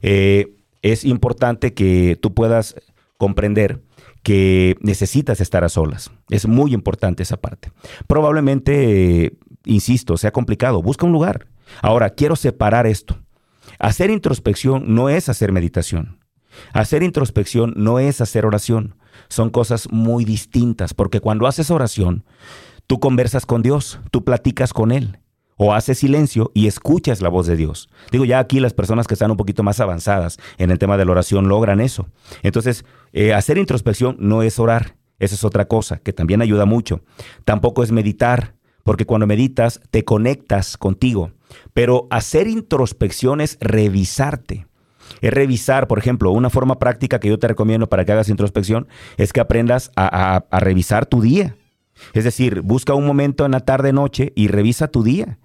Eh, 0.00 0.55
es 0.82 1.04
importante 1.04 1.74
que 1.74 2.18
tú 2.20 2.34
puedas 2.34 2.76
comprender 3.18 3.82
que 4.22 4.76
necesitas 4.80 5.40
estar 5.40 5.64
a 5.64 5.68
solas. 5.68 6.10
Es 6.30 6.46
muy 6.46 6.74
importante 6.74 7.22
esa 7.22 7.36
parte. 7.36 7.70
Probablemente, 8.06 9.38
insisto, 9.64 10.16
sea 10.16 10.32
complicado. 10.32 10.82
Busca 10.82 11.06
un 11.06 11.12
lugar. 11.12 11.46
Ahora, 11.82 12.10
quiero 12.10 12.36
separar 12.36 12.86
esto. 12.86 13.18
Hacer 13.78 14.10
introspección 14.10 14.94
no 14.94 15.08
es 15.08 15.28
hacer 15.28 15.52
meditación. 15.52 16.18
Hacer 16.72 17.02
introspección 17.02 17.74
no 17.76 17.98
es 17.98 18.20
hacer 18.20 18.46
oración. 18.46 18.96
Son 19.28 19.50
cosas 19.50 19.88
muy 19.90 20.24
distintas, 20.24 20.94
porque 20.94 21.20
cuando 21.20 21.46
haces 21.46 21.70
oración, 21.70 22.24
tú 22.86 23.00
conversas 23.00 23.46
con 23.46 23.62
Dios, 23.62 24.00
tú 24.10 24.24
platicas 24.24 24.72
con 24.72 24.92
Él 24.92 25.18
o 25.56 25.72
haces 25.72 25.98
silencio 25.98 26.50
y 26.54 26.66
escuchas 26.66 27.20
la 27.20 27.28
voz 27.28 27.46
de 27.46 27.56
Dios. 27.56 27.88
Digo, 28.12 28.24
ya 28.24 28.38
aquí 28.38 28.60
las 28.60 28.74
personas 28.74 29.06
que 29.06 29.14
están 29.14 29.30
un 29.30 29.36
poquito 29.36 29.62
más 29.62 29.80
avanzadas 29.80 30.38
en 30.58 30.70
el 30.70 30.78
tema 30.78 30.96
de 30.96 31.04
la 31.04 31.12
oración 31.12 31.48
logran 31.48 31.80
eso. 31.80 32.08
Entonces, 32.42 32.84
eh, 33.12 33.32
hacer 33.32 33.58
introspección 33.58 34.16
no 34.18 34.42
es 34.42 34.58
orar, 34.58 34.96
esa 35.18 35.34
es 35.34 35.44
otra 35.44 35.66
cosa 35.66 35.98
que 35.98 36.12
también 36.12 36.42
ayuda 36.42 36.66
mucho. 36.66 37.00
Tampoco 37.44 37.82
es 37.82 37.90
meditar, 37.90 38.54
porque 38.84 39.06
cuando 39.06 39.26
meditas 39.26 39.80
te 39.90 40.04
conectas 40.04 40.76
contigo. 40.76 41.32
Pero 41.72 42.06
hacer 42.10 42.48
introspección 42.48 43.40
es 43.40 43.56
revisarte. 43.60 44.66
Es 45.20 45.32
revisar, 45.32 45.86
por 45.86 45.98
ejemplo, 45.98 46.32
una 46.32 46.50
forma 46.50 46.78
práctica 46.78 47.20
que 47.20 47.28
yo 47.28 47.38
te 47.38 47.48
recomiendo 47.48 47.88
para 47.88 48.04
que 48.04 48.12
hagas 48.12 48.28
introspección 48.28 48.88
es 49.16 49.32
que 49.32 49.40
aprendas 49.40 49.90
a, 49.96 50.44
a 50.50 50.60
revisar 50.60 51.06
tu 51.06 51.22
día. 51.22 51.56
Es 52.12 52.24
decir, 52.24 52.60
busca 52.60 52.92
un 52.92 53.06
momento 53.06 53.46
en 53.46 53.52
la 53.52 53.60
tarde, 53.60 53.92
noche 53.92 54.32
y 54.34 54.48
revisa 54.48 54.88
tu 54.88 55.02
día 55.02 55.38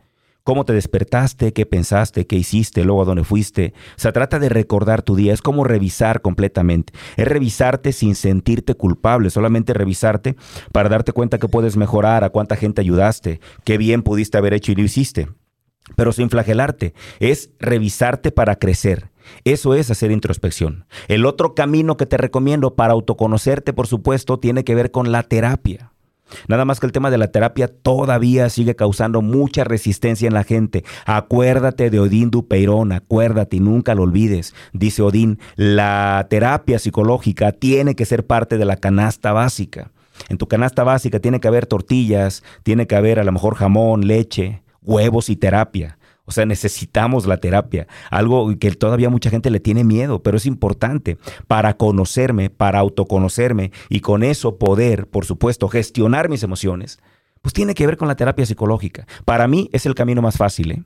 cómo 0.43 0.65
te 0.65 0.73
despertaste, 0.73 1.54
qué 1.54 1.65
pensaste, 1.65 2.27
qué 2.27 2.36
hiciste, 2.36 2.84
luego 2.84 3.01
a 3.01 3.06
dónde 3.06 3.23
fuiste. 3.23 3.73
Se 3.95 4.12
trata 4.12 4.39
de 4.39 4.49
recordar 4.49 5.01
tu 5.01 5.15
día, 5.15 5.34
es 5.34 5.41
como 5.41 5.63
revisar 5.63 6.21
completamente. 6.21 6.93
Es 7.17 7.27
revisarte 7.27 7.93
sin 7.93 8.15
sentirte 8.15 8.75
culpable, 8.75 9.30
solamente 9.30 9.73
revisarte 9.73 10.36
para 10.71 10.89
darte 10.89 11.12
cuenta 11.12 11.38
que 11.38 11.47
puedes 11.47 11.77
mejorar, 11.77 12.23
a 12.23 12.30
cuánta 12.30 12.56
gente 12.56 12.82
ayudaste, 12.82 13.39
qué 13.63 13.77
bien 13.77 14.04
pudiste 14.04 14.38
haber 14.38 14.54
hecho 14.54 14.71
y 14.71 14.75
lo 14.75 14.84
hiciste. 14.84 15.27
Pero 15.95 16.13
sin 16.13 16.30
flagelarte, 16.30 16.93
es 17.19 17.49
revisarte 17.60 18.32
para 18.32 18.58
crecer. 18.58 19.12
Eso 19.43 19.73
es 19.75 19.89
hacer 19.91 20.12
introspección. 20.12 20.86
El 21.08 21.25
otro 21.25 21.54
camino 21.56 21.97
que 21.97 22.06
te 22.06 22.17
recomiendo 22.17 22.75
para 22.75 22.93
autoconocerte, 22.93 23.73
por 23.73 23.88
supuesto, 23.88 24.39
tiene 24.39 24.63
que 24.63 24.75
ver 24.75 24.91
con 24.91 25.12
la 25.12 25.23
terapia. 25.23 25.90
Nada 26.47 26.65
más 26.65 26.79
que 26.79 26.85
el 26.85 26.91
tema 26.91 27.11
de 27.11 27.17
la 27.17 27.31
terapia 27.31 27.67
todavía 27.67 28.49
sigue 28.49 28.75
causando 28.75 29.21
mucha 29.21 29.63
resistencia 29.63 30.27
en 30.27 30.33
la 30.33 30.43
gente. 30.43 30.83
Acuérdate 31.05 31.89
de 31.89 31.99
Odín 31.99 32.31
Dupeirón, 32.31 32.91
acuérdate 32.91 33.57
y 33.57 33.59
nunca 33.59 33.95
lo 33.95 34.03
olvides. 34.03 34.53
Dice 34.73 35.01
Odín, 35.01 35.39
la 35.55 36.25
terapia 36.29 36.79
psicológica 36.79 37.51
tiene 37.51 37.95
que 37.95 38.05
ser 38.05 38.25
parte 38.25 38.57
de 38.57 38.65
la 38.65 38.77
canasta 38.77 39.31
básica. 39.33 39.91
En 40.29 40.37
tu 40.37 40.47
canasta 40.47 40.83
básica 40.83 41.19
tiene 41.19 41.39
que 41.39 41.47
haber 41.47 41.65
tortillas, 41.65 42.43
tiene 42.63 42.87
que 42.87 42.95
haber 42.95 43.19
a 43.19 43.23
lo 43.23 43.31
mejor 43.31 43.55
jamón, 43.55 44.07
leche, 44.07 44.61
huevos 44.83 45.29
y 45.29 45.35
terapia. 45.35 45.97
O 46.25 46.31
sea, 46.31 46.45
necesitamos 46.45 47.25
la 47.25 47.38
terapia, 47.38 47.88
algo 48.10 48.57
que 48.60 48.71
todavía 48.71 49.10
mucha 49.10 49.29
gente 49.29 49.49
le 49.49 49.60
tiene 49.60 49.84
miedo, 49.84 50.21
pero 50.21 50.38
es 50.38 50.45
importante 50.45 51.17
para 51.47 51.77
conocerme, 51.77 52.49
para 52.49 52.79
autoconocerme 52.79 53.71
y 53.89 54.01
con 54.01 54.23
eso 54.23 54.57
poder, 54.57 55.07
por 55.07 55.25
supuesto, 55.25 55.67
gestionar 55.67 56.29
mis 56.29 56.43
emociones. 56.43 56.99
Pues 57.41 57.53
tiene 57.53 57.73
que 57.73 57.88
ver 57.88 57.97
con 57.97 58.07
la 58.07 58.15
terapia 58.15 58.45
psicológica. 58.45 59.07
Para 59.25 59.47
mí 59.47 59.69
es 59.73 59.86
el 59.86 59.95
camino 59.95 60.21
más 60.21 60.38
fácil. 60.38 60.71
¿eh? 60.71 60.84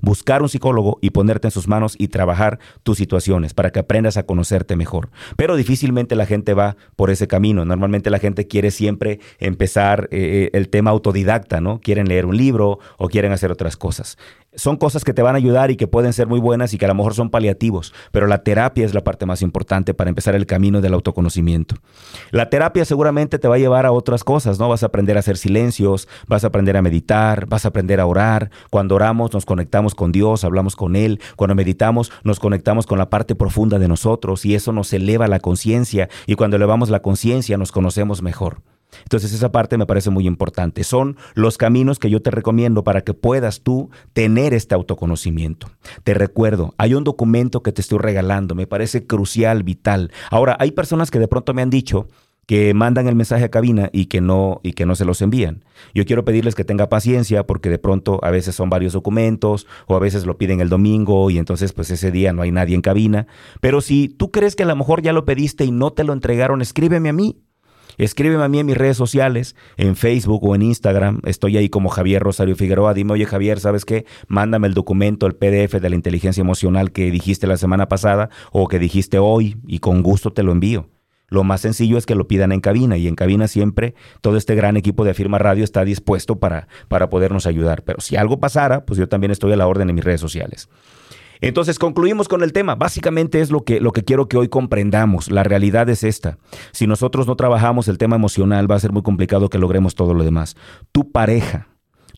buscar 0.00 0.42
un 0.42 0.48
psicólogo 0.48 0.98
y 1.00 1.10
ponerte 1.10 1.48
en 1.48 1.52
sus 1.52 1.68
manos 1.68 1.94
y 1.98 2.08
trabajar 2.08 2.58
tus 2.82 2.98
situaciones 2.98 3.54
para 3.54 3.70
que 3.70 3.80
aprendas 3.80 4.16
a 4.16 4.24
conocerte 4.24 4.76
mejor. 4.76 5.10
Pero 5.36 5.56
difícilmente 5.56 6.14
la 6.14 6.26
gente 6.26 6.54
va 6.54 6.76
por 6.96 7.10
ese 7.10 7.26
camino. 7.26 7.64
Normalmente 7.64 8.10
la 8.10 8.18
gente 8.18 8.46
quiere 8.46 8.70
siempre 8.70 9.20
empezar 9.38 10.08
eh, 10.10 10.50
el 10.52 10.68
tema 10.68 10.90
autodidacta, 10.90 11.60
¿no? 11.60 11.80
Quieren 11.80 12.08
leer 12.08 12.26
un 12.26 12.36
libro 12.36 12.78
o 12.96 13.08
quieren 13.08 13.32
hacer 13.32 13.50
otras 13.50 13.76
cosas 13.76 14.18
son 14.58 14.76
cosas 14.76 15.04
que 15.04 15.14
te 15.14 15.22
van 15.22 15.34
a 15.34 15.38
ayudar 15.38 15.70
y 15.70 15.76
que 15.76 15.86
pueden 15.86 16.12
ser 16.12 16.26
muy 16.26 16.40
buenas 16.40 16.74
y 16.74 16.78
que 16.78 16.84
a 16.84 16.88
lo 16.88 16.94
mejor 16.94 17.14
son 17.14 17.30
paliativos, 17.30 17.94
pero 18.12 18.26
la 18.26 18.42
terapia 18.42 18.84
es 18.84 18.92
la 18.92 19.04
parte 19.04 19.24
más 19.24 19.40
importante 19.40 19.94
para 19.94 20.10
empezar 20.10 20.34
el 20.34 20.46
camino 20.46 20.80
del 20.80 20.94
autoconocimiento. 20.94 21.76
La 22.32 22.50
terapia 22.50 22.84
seguramente 22.84 23.38
te 23.38 23.48
va 23.48 23.54
a 23.54 23.58
llevar 23.58 23.86
a 23.86 23.92
otras 23.92 24.24
cosas, 24.24 24.58
¿no? 24.58 24.68
Vas 24.68 24.82
a 24.82 24.86
aprender 24.86 25.16
a 25.16 25.20
hacer 25.20 25.36
silencios, 25.36 26.08
vas 26.26 26.44
a 26.44 26.48
aprender 26.48 26.76
a 26.76 26.82
meditar, 26.82 27.46
vas 27.46 27.64
a 27.64 27.68
aprender 27.68 28.00
a 28.00 28.06
orar. 28.06 28.50
Cuando 28.70 28.96
oramos 28.96 29.32
nos 29.32 29.46
conectamos 29.46 29.94
con 29.94 30.12
Dios, 30.12 30.44
hablamos 30.44 30.76
con 30.76 30.96
Él. 30.96 31.20
Cuando 31.36 31.54
meditamos 31.54 32.10
nos 32.24 32.40
conectamos 32.40 32.86
con 32.86 32.98
la 32.98 33.10
parte 33.10 33.34
profunda 33.34 33.78
de 33.78 33.88
nosotros 33.88 34.44
y 34.44 34.54
eso 34.54 34.72
nos 34.72 34.92
eleva 34.92 35.28
la 35.28 35.38
conciencia 35.38 36.08
y 36.26 36.34
cuando 36.34 36.56
elevamos 36.56 36.90
la 36.90 37.00
conciencia 37.00 37.56
nos 37.56 37.72
conocemos 37.72 38.22
mejor. 38.22 38.58
Entonces 39.02 39.32
esa 39.32 39.52
parte 39.52 39.78
me 39.78 39.86
parece 39.86 40.10
muy 40.10 40.26
importante. 40.26 40.84
Son 40.84 41.16
los 41.34 41.58
caminos 41.58 41.98
que 41.98 42.10
yo 42.10 42.22
te 42.22 42.30
recomiendo 42.30 42.84
para 42.84 43.02
que 43.02 43.14
puedas 43.14 43.60
tú 43.60 43.90
tener 44.12 44.54
este 44.54 44.74
autoconocimiento. 44.74 45.68
Te 46.04 46.14
recuerdo, 46.14 46.74
hay 46.78 46.94
un 46.94 47.04
documento 47.04 47.62
que 47.62 47.72
te 47.72 47.80
estoy 47.80 47.98
regalando, 47.98 48.54
me 48.54 48.66
parece 48.66 49.06
crucial, 49.06 49.62
vital. 49.62 50.12
Ahora, 50.30 50.56
hay 50.58 50.72
personas 50.72 51.10
que 51.10 51.18
de 51.18 51.28
pronto 51.28 51.54
me 51.54 51.62
han 51.62 51.70
dicho 51.70 52.08
que 52.48 52.72
mandan 52.72 53.06
el 53.08 53.14
mensaje 53.14 53.44
a 53.44 53.50
cabina 53.50 53.90
y 53.92 54.06
que 54.06 54.22
no 54.22 54.60
y 54.62 54.72
que 54.72 54.86
no 54.86 54.94
se 54.96 55.04
los 55.04 55.20
envían. 55.20 55.64
Yo 55.92 56.06
quiero 56.06 56.24
pedirles 56.24 56.54
que 56.54 56.64
tenga 56.64 56.88
paciencia 56.88 57.46
porque 57.46 57.68
de 57.68 57.78
pronto 57.78 58.20
a 58.22 58.30
veces 58.30 58.54
son 58.54 58.70
varios 58.70 58.94
documentos 58.94 59.66
o 59.86 59.94
a 59.94 59.98
veces 59.98 60.24
lo 60.24 60.38
piden 60.38 60.62
el 60.62 60.70
domingo 60.70 61.28
y 61.28 61.36
entonces 61.36 61.74
pues 61.74 61.90
ese 61.90 62.10
día 62.10 62.32
no 62.32 62.40
hay 62.40 62.50
nadie 62.50 62.74
en 62.74 62.80
cabina, 62.80 63.26
pero 63.60 63.82
si 63.82 64.08
tú 64.08 64.30
crees 64.30 64.56
que 64.56 64.62
a 64.62 64.66
lo 64.66 64.74
mejor 64.76 65.02
ya 65.02 65.12
lo 65.12 65.26
pediste 65.26 65.66
y 65.66 65.70
no 65.70 65.92
te 65.92 66.04
lo 66.04 66.14
entregaron, 66.14 66.62
escríbeme 66.62 67.10
a 67.10 67.12
mí. 67.12 67.36
Escríbeme 67.98 68.44
a 68.44 68.48
mí 68.48 68.60
en 68.60 68.66
mis 68.66 68.76
redes 68.76 68.96
sociales, 68.96 69.56
en 69.76 69.96
Facebook 69.96 70.44
o 70.44 70.54
en 70.54 70.62
Instagram. 70.62 71.20
Estoy 71.24 71.56
ahí 71.56 71.68
como 71.68 71.88
Javier 71.88 72.22
Rosario 72.22 72.56
Figueroa. 72.56 72.94
Dime, 72.94 73.12
oye 73.12 73.26
Javier, 73.26 73.60
¿sabes 73.60 73.84
qué? 73.84 74.06
Mándame 74.28 74.68
el 74.68 74.74
documento, 74.74 75.26
el 75.26 75.34
PDF 75.34 75.80
de 75.80 75.90
la 75.90 75.96
inteligencia 75.96 76.40
emocional 76.40 76.92
que 76.92 77.10
dijiste 77.10 77.46
la 77.48 77.56
semana 77.56 77.88
pasada 77.88 78.30
o 78.52 78.68
que 78.68 78.78
dijiste 78.78 79.18
hoy 79.18 79.56
y 79.66 79.80
con 79.80 80.02
gusto 80.02 80.32
te 80.32 80.44
lo 80.44 80.52
envío. 80.52 80.88
Lo 81.30 81.44
más 81.44 81.60
sencillo 81.60 81.98
es 81.98 82.06
que 82.06 82.14
lo 82.14 82.26
pidan 82.26 82.52
en 82.52 82.60
cabina 82.60 82.96
y 82.96 83.06
en 83.06 83.14
cabina 83.14 83.48
siempre 83.48 83.94
todo 84.22 84.36
este 84.36 84.54
gran 84.54 84.76
equipo 84.76 85.04
de 85.04 85.10
Afirma 85.10 85.38
Radio 85.38 85.62
está 85.62 85.84
dispuesto 85.84 86.38
para, 86.38 86.68
para 86.88 87.10
podernos 87.10 87.46
ayudar. 87.46 87.82
Pero 87.82 88.00
si 88.00 88.16
algo 88.16 88.40
pasara, 88.40 88.86
pues 88.86 88.98
yo 88.98 89.08
también 89.08 89.30
estoy 89.30 89.52
a 89.52 89.56
la 89.56 89.66
orden 89.66 89.90
en 89.90 89.96
mis 89.96 90.04
redes 90.04 90.20
sociales. 90.20 90.68
Entonces 91.40 91.78
concluimos 91.78 92.28
con 92.28 92.42
el 92.42 92.52
tema. 92.52 92.74
Básicamente 92.74 93.40
es 93.40 93.50
lo 93.50 93.64
que, 93.64 93.80
lo 93.80 93.92
que 93.92 94.04
quiero 94.04 94.28
que 94.28 94.36
hoy 94.36 94.48
comprendamos. 94.48 95.30
La 95.30 95.44
realidad 95.44 95.88
es 95.88 96.04
esta. 96.04 96.38
Si 96.72 96.86
nosotros 96.86 97.26
no 97.26 97.36
trabajamos 97.36 97.88
el 97.88 97.98
tema 97.98 98.16
emocional, 98.16 98.70
va 98.70 98.76
a 98.76 98.80
ser 98.80 98.92
muy 98.92 99.02
complicado 99.02 99.48
que 99.48 99.58
logremos 99.58 99.94
todo 99.94 100.14
lo 100.14 100.24
demás. 100.24 100.56
Tu 100.92 101.10
pareja, 101.10 101.68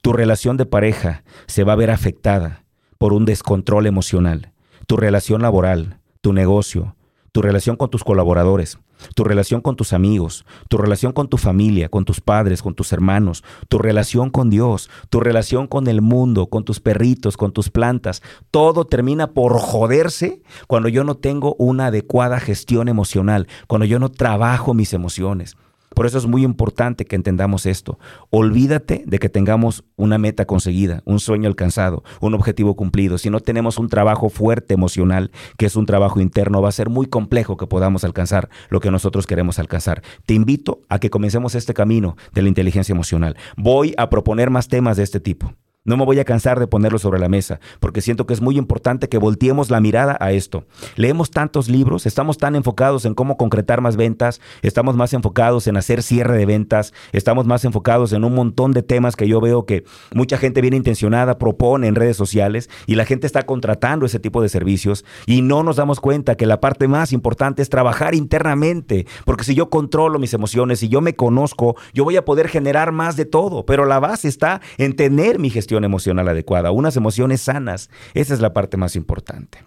tu 0.02 0.12
relación 0.12 0.56
de 0.56 0.66
pareja 0.66 1.24
se 1.46 1.64
va 1.64 1.74
a 1.74 1.76
ver 1.76 1.90
afectada 1.90 2.64
por 2.98 3.12
un 3.12 3.24
descontrol 3.24 3.86
emocional. 3.86 4.52
Tu 4.86 4.96
relación 4.96 5.42
laboral, 5.42 6.00
tu 6.20 6.32
negocio, 6.32 6.96
tu 7.32 7.42
relación 7.42 7.76
con 7.76 7.90
tus 7.90 8.04
colaboradores, 8.04 8.78
tu 9.14 9.24
relación 9.24 9.60
con 9.60 9.76
tus 9.76 9.92
amigos, 9.92 10.44
tu 10.68 10.78
relación 10.78 11.12
con 11.12 11.28
tu 11.28 11.36
familia, 11.36 11.88
con 11.88 12.04
tus 12.04 12.20
padres, 12.20 12.62
con 12.62 12.74
tus 12.74 12.92
hermanos, 12.92 13.44
tu 13.68 13.78
relación 13.78 14.30
con 14.30 14.50
Dios, 14.50 14.90
tu 15.08 15.20
relación 15.20 15.66
con 15.66 15.86
el 15.88 16.02
mundo, 16.02 16.46
con 16.46 16.64
tus 16.64 16.80
perritos, 16.80 17.36
con 17.36 17.52
tus 17.52 17.70
plantas. 17.70 18.22
Todo 18.50 18.84
termina 18.86 19.32
por 19.32 19.58
joderse 19.58 20.42
cuando 20.66 20.88
yo 20.88 21.04
no 21.04 21.16
tengo 21.16 21.54
una 21.58 21.86
adecuada 21.86 22.40
gestión 22.40 22.88
emocional, 22.88 23.48
cuando 23.66 23.84
yo 23.84 23.98
no 23.98 24.10
trabajo 24.10 24.74
mis 24.74 24.92
emociones. 24.92 25.56
Por 26.00 26.06
eso 26.06 26.16
es 26.16 26.24
muy 26.24 26.44
importante 26.44 27.04
que 27.04 27.14
entendamos 27.14 27.66
esto. 27.66 27.98
Olvídate 28.30 29.04
de 29.06 29.18
que 29.18 29.28
tengamos 29.28 29.84
una 29.96 30.16
meta 30.16 30.46
conseguida, 30.46 31.02
un 31.04 31.20
sueño 31.20 31.46
alcanzado, 31.46 32.04
un 32.22 32.32
objetivo 32.32 32.74
cumplido. 32.74 33.18
Si 33.18 33.28
no 33.28 33.40
tenemos 33.40 33.76
un 33.76 33.90
trabajo 33.90 34.30
fuerte 34.30 34.72
emocional, 34.72 35.30
que 35.58 35.66
es 35.66 35.76
un 35.76 35.84
trabajo 35.84 36.18
interno, 36.18 36.62
va 36.62 36.70
a 36.70 36.72
ser 36.72 36.88
muy 36.88 37.04
complejo 37.04 37.58
que 37.58 37.66
podamos 37.66 38.02
alcanzar 38.02 38.48
lo 38.70 38.80
que 38.80 38.90
nosotros 38.90 39.26
queremos 39.26 39.58
alcanzar. 39.58 40.02
Te 40.24 40.32
invito 40.32 40.80
a 40.88 41.00
que 41.00 41.10
comencemos 41.10 41.54
este 41.54 41.74
camino 41.74 42.16
de 42.32 42.40
la 42.40 42.48
inteligencia 42.48 42.94
emocional. 42.94 43.36
Voy 43.58 43.92
a 43.98 44.08
proponer 44.08 44.48
más 44.48 44.68
temas 44.68 44.96
de 44.96 45.02
este 45.02 45.20
tipo. 45.20 45.52
No 45.82 45.96
me 45.96 46.04
voy 46.04 46.18
a 46.18 46.26
cansar 46.26 46.60
de 46.60 46.66
ponerlo 46.66 46.98
sobre 46.98 47.18
la 47.18 47.30
mesa, 47.30 47.58
porque 47.80 48.02
siento 48.02 48.26
que 48.26 48.34
es 48.34 48.42
muy 48.42 48.58
importante 48.58 49.08
que 49.08 49.16
volteemos 49.16 49.70
la 49.70 49.80
mirada 49.80 50.14
a 50.20 50.30
esto. 50.30 50.66
Leemos 50.96 51.30
tantos 51.30 51.70
libros, 51.70 52.04
estamos 52.04 52.36
tan 52.36 52.54
enfocados 52.54 53.06
en 53.06 53.14
cómo 53.14 53.38
concretar 53.38 53.80
más 53.80 53.96
ventas, 53.96 54.42
estamos 54.60 54.94
más 54.94 55.14
enfocados 55.14 55.66
en 55.68 55.78
hacer 55.78 56.02
cierre 56.02 56.36
de 56.36 56.44
ventas, 56.44 56.92
estamos 57.12 57.46
más 57.46 57.64
enfocados 57.64 58.12
en 58.12 58.24
un 58.24 58.34
montón 58.34 58.72
de 58.72 58.82
temas 58.82 59.16
que 59.16 59.26
yo 59.26 59.40
veo 59.40 59.64
que 59.64 59.84
mucha 60.12 60.36
gente 60.36 60.60
bien 60.60 60.74
intencionada 60.74 61.38
propone 61.38 61.86
en 61.86 61.94
redes 61.94 62.18
sociales 62.18 62.68
y 62.86 62.96
la 62.96 63.06
gente 63.06 63.26
está 63.26 63.46
contratando 63.46 64.04
ese 64.04 64.20
tipo 64.20 64.42
de 64.42 64.50
servicios 64.50 65.06
y 65.24 65.40
no 65.40 65.62
nos 65.62 65.76
damos 65.76 65.98
cuenta 65.98 66.34
que 66.34 66.44
la 66.44 66.60
parte 66.60 66.88
más 66.88 67.10
importante 67.14 67.62
es 67.62 67.70
trabajar 67.70 68.14
internamente, 68.14 69.06
porque 69.24 69.44
si 69.44 69.54
yo 69.54 69.70
controlo 69.70 70.18
mis 70.18 70.34
emociones, 70.34 70.80
si 70.80 70.90
yo 70.90 71.00
me 71.00 71.16
conozco, 71.16 71.74
yo 71.94 72.04
voy 72.04 72.18
a 72.18 72.24
poder 72.26 72.48
generar 72.48 72.92
más 72.92 73.16
de 73.16 73.24
todo, 73.24 73.64
pero 73.64 73.86
la 73.86 73.98
base 73.98 74.28
está 74.28 74.60
en 74.76 74.94
tener 74.94 75.38
mi 75.38 75.48
gestión 75.48 75.69
emocional 75.78 76.28
adecuada, 76.28 76.70
unas 76.70 76.96
emociones 76.96 77.42
sanas. 77.42 77.90
Esa 78.14 78.34
es 78.34 78.40
la 78.40 78.52
parte 78.52 78.76
más 78.76 78.96
importante. 78.96 79.64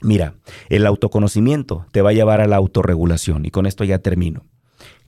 Mira, 0.00 0.34
el 0.68 0.86
autoconocimiento 0.86 1.86
te 1.92 2.02
va 2.02 2.10
a 2.10 2.14
llevar 2.14 2.40
a 2.40 2.46
la 2.46 2.56
autorregulación 2.56 3.46
y 3.46 3.50
con 3.50 3.66
esto 3.66 3.84
ya 3.84 3.98
termino. 4.00 4.44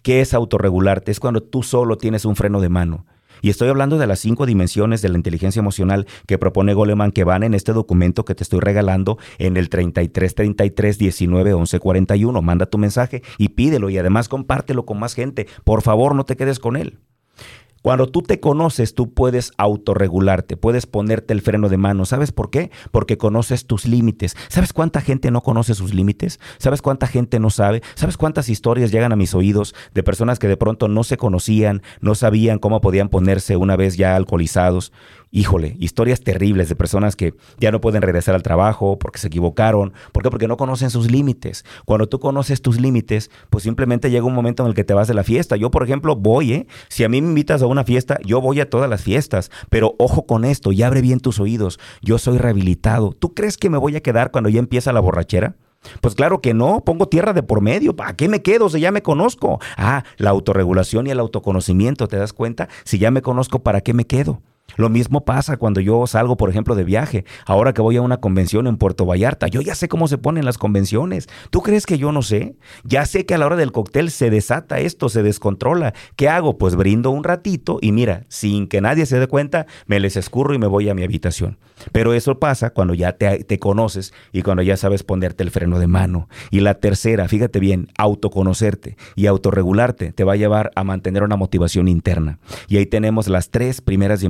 ¿Qué 0.03 0.21
es 0.21 0.35
autorregularte? 0.35 1.11
Es 1.11 1.21
cuando 1.21 1.43
tú 1.43 1.63
solo 1.63 1.99
tienes 1.99 2.25
un 2.25 2.37
freno 2.37 2.61
de 2.61 2.69
mano. 2.69 3.07
Y 3.43 3.51
estoy 3.51 3.69
hablando 3.69 3.99
de 3.99 4.07
las 4.07 4.21
cinco 4.21 4.47
dimensiones 4.47 5.03
de 5.03 5.09
la 5.09 5.17
inteligencia 5.17 5.61
emocional 5.61 6.07
que 6.27 6.39
propone 6.39 6.75
Goleman 6.75 7.13
que 7.13 7.25
van 7.25 7.43
en 7.43 7.55
este 7.55 7.73
documento 7.73 8.25
que 8.25 8.35
te 8.35 8.43
estoy 8.43 8.61
regalando 8.61 9.19
en 9.39 9.57
el 9.57 9.69
33 9.69 10.35
33 10.35 10.99
19 10.99 11.53
11 11.53 11.79
41. 11.79 12.43
Manda 12.43 12.67
tu 12.67 12.79
mensaje 12.79 13.23
y 13.37 13.51
pídelo 13.51 13.91
y 13.91 13.99
además 13.99 14.29
compártelo 14.29 14.87
con 14.87 14.99
más 14.99 15.15
gente. 15.15 15.47
Por 15.65 15.83
favor, 15.83 16.15
no 16.15 16.25
te 16.25 16.37
quedes 16.37 16.59
con 16.59 16.77
él. 16.77 17.01
Cuando 17.83 18.09
tú 18.09 18.23
te 18.23 18.41
conoces, 18.41 18.95
tú 18.95 19.13
puedes 19.15 19.53
autorregularte, 19.59 20.57
puedes 20.57 20.87
ponerte 20.87 21.33
el 21.33 21.41
freno 21.41 21.69
de 21.69 21.77
mano. 21.77 22.05
¿Sabes 22.05 22.33
por 22.33 22.51
qué? 22.51 22.71
Porque 22.91 23.17
conoces 23.17 23.67
tus 23.67 23.87
límites. 23.87 24.37
¿Sabes 24.49 24.73
cuánta 24.73 25.01
gente 25.01 25.31
no 25.31 25.43
conoce 25.43 25.75
sus 25.75 25.95
límites? 25.95 26.41
¿Sabes 26.59 26.83
cuánta 26.83 27.07
gente 27.07 27.39
no 27.39 27.51
sabe? 27.51 27.83
¿Sabes 27.95 28.17
cuántas 28.17 28.49
historias 28.49 28.91
llegan 28.91 29.13
a 29.13 29.17
mis 29.17 29.35
oídos 29.35 29.75
de 29.95 30.03
personas 30.03 30.39
que 30.39 30.49
de 30.49 30.57
pronto 30.57 30.89
no 30.89 31.05
se 31.05 31.17
conocían, 31.17 31.83
no 32.01 32.15
sabían 32.15 32.59
cómo 32.59 32.81
podían 32.81 33.09
ponerse 33.09 33.57
una 33.57 33.77
vez 33.77 33.97
ya 33.97 34.17
alcoholizados 34.17 34.93
híjole, 35.37 35.77
historias 35.79 36.23
terribles 36.23 36.71
de 36.71 36.77
personas 36.77 37.15
que 37.15 37.35
ya 37.59 37.71
no 37.71 37.83
pueden 37.83 38.01
regresar 38.01 38.35
al 38.35 38.43
trabajo 38.43 38.99
porque 38.99 39.19
se 39.19 39.27
equivocaron. 39.27 39.93
¿Por 40.13 40.23
qué? 40.23 40.31
Porque 40.31 40.49
no 40.49 40.57
conocen 40.57 40.89
sus 40.89 41.11
límites. 41.11 41.67
Cuando 41.85 42.09
tú 42.09 42.19
conoces 42.19 42.63
tus 42.63 42.81
límites, 42.81 43.31
pues 43.51 43.65
simplemente 43.65 44.11
llega 44.11 44.25
un 44.25 44.33
momento 44.33 44.63
en 44.63 44.71
el 44.71 44.75
que 44.75 44.83
te 44.83 44.95
vas 44.95 45.09
de 45.09 45.15
la 45.15 45.25
fiesta. 45.25 45.57
Yo, 45.57 45.71
por 45.71 45.83
ejemplo, 45.83 46.17
voy, 46.17 46.53
¿eh? 46.55 46.67
Si 46.89 47.05
a 47.05 47.11
mí 47.11 47.21
me 47.21 47.29
invitas 47.29 47.61
a 47.61 47.67
una 47.67 47.85
fiesta, 47.85 48.19
yo 48.25 48.41
voy 48.41 48.61
a 48.61 48.71
todas 48.71 48.89
las 48.89 49.03
fiestas. 49.03 49.51
Pero 49.69 49.95
ojo 49.99 50.25
con 50.25 50.47
esto 50.47 50.73
y 50.73 50.83
abre 50.83 51.03
bien 51.03 51.21
tus 51.21 51.39
oídos. 51.39 51.79
Yo 52.01 52.17
soy 52.17 52.39
rehabilitado. 52.39 53.13
¿Tú 53.13 53.35
crees 53.35 53.59
que 53.59 53.69
me 53.69 53.77
voy 53.77 53.95
a 53.95 54.03
quedar 54.03 54.31
cuando 54.31 54.49
ya 54.49 54.59
empieza 54.59 54.95
la 54.95 55.01
borrachera? 55.01 55.55
Pues 56.01 56.15
claro 56.15 56.41
que 56.41 56.55
no, 56.55 56.83
pongo 56.83 57.09
tierra 57.09 57.35
de 57.35 57.43
por 57.43 57.61
medio. 57.61 57.95
¿Para 57.95 58.17
qué 58.17 58.31
me 58.31 58.41
quedo 58.41 58.71
si 58.71 58.81
ya 58.81 58.91
me 58.91 59.03
conozco? 59.03 59.61
Ah, 59.77 60.03
la 60.17 60.31
autorregulación 60.31 61.07
y 61.07 61.11
el 61.11 61.21
autoconocimiento, 61.21 62.09
¿te 62.09 62.17
das 62.17 62.33
cuenta? 62.33 62.71
Si 62.85 62.97
ya 62.99 63.11
me 63.11 63.21
conozco, 63.21 63.59
¿para 63.59 63.83
qué 63.83 63.93
me 63.93 64.07
quedo? 64.07 64.41
Lo 64.77 64.89
mismo 64.89 65.25
pasa 65.25 65.57
cuando 65.57 65.81
yo 65.81 66.07
salgo, 66.07 66.37
por 66.37 66.51
ejemplo, 66.51 66.75
de 66.75 66.85
viaje. 66.85 67.25
Ahora 67.47 67.73
que 67.73 67.83
voy 67.83 67.97
a 67.97 68.03
una 68.03 68.19
convención 68.19 68.67
en 68.67 68.77
Puerto 68.77 69.07
Vallarta, 69.07 69.49
yo 69.49 69.61
ya 69.61 69.75
sé 69.75 69.89
cómo 69.89 70.09
se 70.09 70.19
ponen 70.19 70.45
las 70.45 70.59
convenciones. 70.59 71.29
¿Tú 71.51 71.63
crees 71.63 71.87
que 71.87 71.99
yo 71.99 72.13
no 72.13 72.23
sé? 72.23 72.57
Ya 72.85 73.07
sé 73.07 73.27
que 73.27 73.35
a 73.35 73.39
la 73.39 73.47
hora 73.47 73.57
del 73.57 73.73
cóctel 73.73 74.11
se 74.11 74.31
desata 74.31 74.81
esto, 74.81 75.09
se 75.09 75.23
descontrola. 75.23 75.95
¿Qué 76.17 76.29
hago? 76.29 76.59
Pues 76.59 76.77
brindo 76.77 77.11
un 77.11 77.25
ratito 77.25 77.79
y 77.81 77.93
mira, 77.93 78.25
sin 78.29 78.69
que 78.69 78.81
nadie 78.81 79.07
se 79.07 79.19
dé 79.19 79.27
cuenta, 79.27 79.67
me 79.87 80.01
les 80.01 80.17
escurro 80.17 80.55
y 80.55 80.59
me 80.59 80.67
voy 80.67 80.89
a 80.89 80.95
mi 80.95 81.03
habitación. 81.03 81.59
Pero 81.93 82.15
eso 82.15 82.39
pasa 82.39 82.71
cuando 82.71 82.95
ya 82.95 83.13
te, 83.13 83.59
conoces 83.59 84.13
y 84.33 84.43
cuando 84.43 84.63
ya 84.63 84.77
sabes 84.77 85.03
ponerte 85.03 85.43
el 85.43 85.51
freno 85.51 85.79
de 85.79 85.87
mano. 85.87 86.29
Y 86.51 86.61
la 86.61 86.75
tercera, 86.75 87.29
fíjate 87.29 87.61
bien, 87.61 87.89
autoconocerte 87.99 88.97
y 89.15 89.27
autorregularte 89.27 90.13
te 90.13 90.25
va 90.25 90.35
a 90.35 90.37
llevar 90.37 90.71
a 90.75 90.85
mantener 90.85 91.23
una 91.23 91.37
motivación 91.37 91.89
interna. 91.89 92.39
Y 92.69 92.79
ahí 92.79 92.87
tenemos 92.87 93.29
las 93.29 93.51
tres 93.51 93.81
primeras 93.81 94.21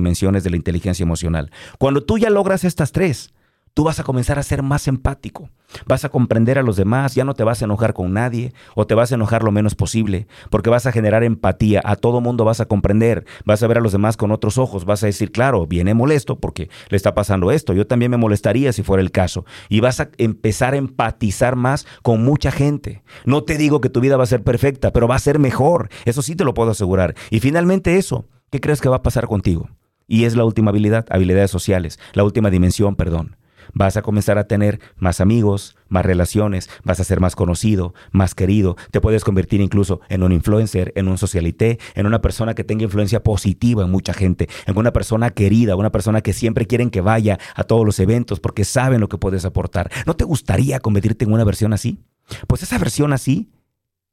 de 0.43 0.49
la 0.49 0.57
inteligencia 0.57 1.03
emocional. 1.03 1.51
Cuando 1.77 2.03
tú 2.03 2.17
ya 2.17 2.29
logras 2.29 2.63
estas 2.63 2.91
tres, 2.91 3.33
tú 3.77 3.83
vas 3.83 3.99
a 3.99 4.03
comenzar 4.03 4.39
a 4.39 4.43
ser 4.43 4.63
más 4.63 4.87
empático. 4.87 5.51
Vas 5.85 6.03
a 6.03 6.09
comprender 6.09 6.57
a 6.57 6.63
los 6.63 6.77
demás, 6.77 7.13
ya 7.13 7.23
no 7.23 7.35
te 7.35 7.43
vas 7.43 7.61
a 7.61 7.65
enojar 7.65 7.93
con 7.93 8.11
nadie 8.11 8.51
o 8.73 8.87
te 8.87 8.95
vas 8.95 9.11
a 9.11 9.15
enojar 9.15 9.43
lo 9.43 9.51
menos 9.51 9.75
posible, 9.75 10.25
porque 10.49 10.71
vas 10.71 10.87
a 10.87 10.91
generar 10.91 11.23
empatía, 11.23 11.83
a 11.85 11.95
todo 11.95 12.19
mundo 12.19 12.43
vas 12.43 12.59
a 12.59 12.65
comprender, 12.65 13.27
vas 13.45 13.61
a 13.61 13.67
ver 13.67 13.77
a 13.77 13.81
los 13.81 13.91
demás 13.91 14.17
con 14.17 14.31
otros 14.31 14.57
ojos, 14.57 14.85
vas 14.85 15.03
a 15.03 15.05
decir, 15.05 15.31
claro, 15.31 15.67
viene 15.67 15.93
molesto 15.93 16.39
porque 16.39 16.71
le 16.89 16.97
está 16.97 17.13
pasando 17.13 17.51
esto, 17.51 17.73
yo 17.73 17.85
también 17.85 18.09
me 18.09 18.17
molestaría 18.17 18.73
si 18.73 18.81
fuera 18.81 19.03
el 19.03 19.11
caso, 19.11 19.45
y 19.69 19.79
vas 19.79 19.99
a 19.99 20.09
empezar 20.17 20.73
a 20.73 20.77
empatizar 20.77 21.55
más 21.55 21.85
con 22.01 22.23
mucha 22.23 22.49
gente. 22.49 23.03
No 23.25 23.43
te 23.43 23.59
digo 23.59 23.79
que 23.79 23.91
tu 23.91 23.99
vida 23.99 24.17
va 24.17 24.23
a 24.23 24.25
ser 24.25 24.41
perfecta, 24.41 24.91
pero 24.91 25.07
va 25.07 25.13
a 25.13 25.19
ser 25.19 25.37
mejor, 25.37 25.89
eso 26.05 26.23
sí 26.23 26.35
te 26.35 26.45
lo 26.45 26.55
puedo 26.55 26.71
asegurar. 26.71 27.13
Y 27.29 27.41
finalmente 27.41 27.97
eso, 27.97 28.25
¿qué 28.49 28.59
crees 28.59 28.81
que 28.81 28.89
va 28.89 28.95
a 28.95 29.03
pasar 29.03 29.27
contigo? 29.27 29.69
Y 30.07 30.23
es 30.23 30.35
la 30.35 30.45
última 30.45 30.71
habilidad, 30.71 31.05
habilidades 31.09 31.51
sociales, 31.51 31.99
la 32.13 32.23
última 32.23 32.49
dimensión, 32.49 32.95
perdón. 32.95 33.35
Vas 33.73 33.97
a 33.97 34.01
comenzar 34.01 34.37
a 34.37 34.47
tener 34.47 34.79
más 34.95 35.21
amigos, 35.21 35.75
más 35.89 36.05
relaciones, 36.05 36.69
vas 36.83 36.99
a 36.99 37.03
ser 37.03 37.19
más 37.19 37.35
conocido, 37.35 37.93
más 38.11 38.33
querido, 38.33 38.77
te 38.91 39.01
puedes 39.01 39.23
convertir 39.23 39.61
incluso 39.61 40.01
en 40.09 40.23
un 40.23 40.31
influencer, 40.31 40.93
en 40.95 41.07
un 41.07 41.17
socialité, 41.17 41.77
en 41.95 42.05
una 42.05 42.21
persona 42.21 42.55
que 42.55 42.63
tenga 42.63 42.83
influencia 42.83 43.23
positiva 43.23 43.83
en 43.83 43.91
mucha 43.91 44.13
gente, 44.13 44.47
en 44.65 44.77
una 44.77 44.93
persona 44.93 45.31
querida, 45.31 45.75
una 45.75 45.91
persona 45.91 46.21
que 46.21 46.33
siempre 46.33 46.65
quieren 46.65 46.89
que 46.89 47.01
vaya 47.01 47.39
a 47.55 47.63
todos 47.63 47.85
los 47.85 47.99
eventos 47.99 48.39
porque 48.39 48.65
saben 48.65 49.01
lo 49.01 49.09
que 49.09 49.17
puedes 49.17 49.45
aportar. 49.45 49.91
¿No 50.05 50.15
te 50.15 50.23
gustaría 50.23 50.79
convertirte 50.79 51.25
en 51.25 51.33
una 51.33 51.43
versión 51.43 51.73
así? 51.73 51.99
Pues 52.47 52.63
esa 52.63 52.77
versión 52.77 53.13
así 53.13 53.51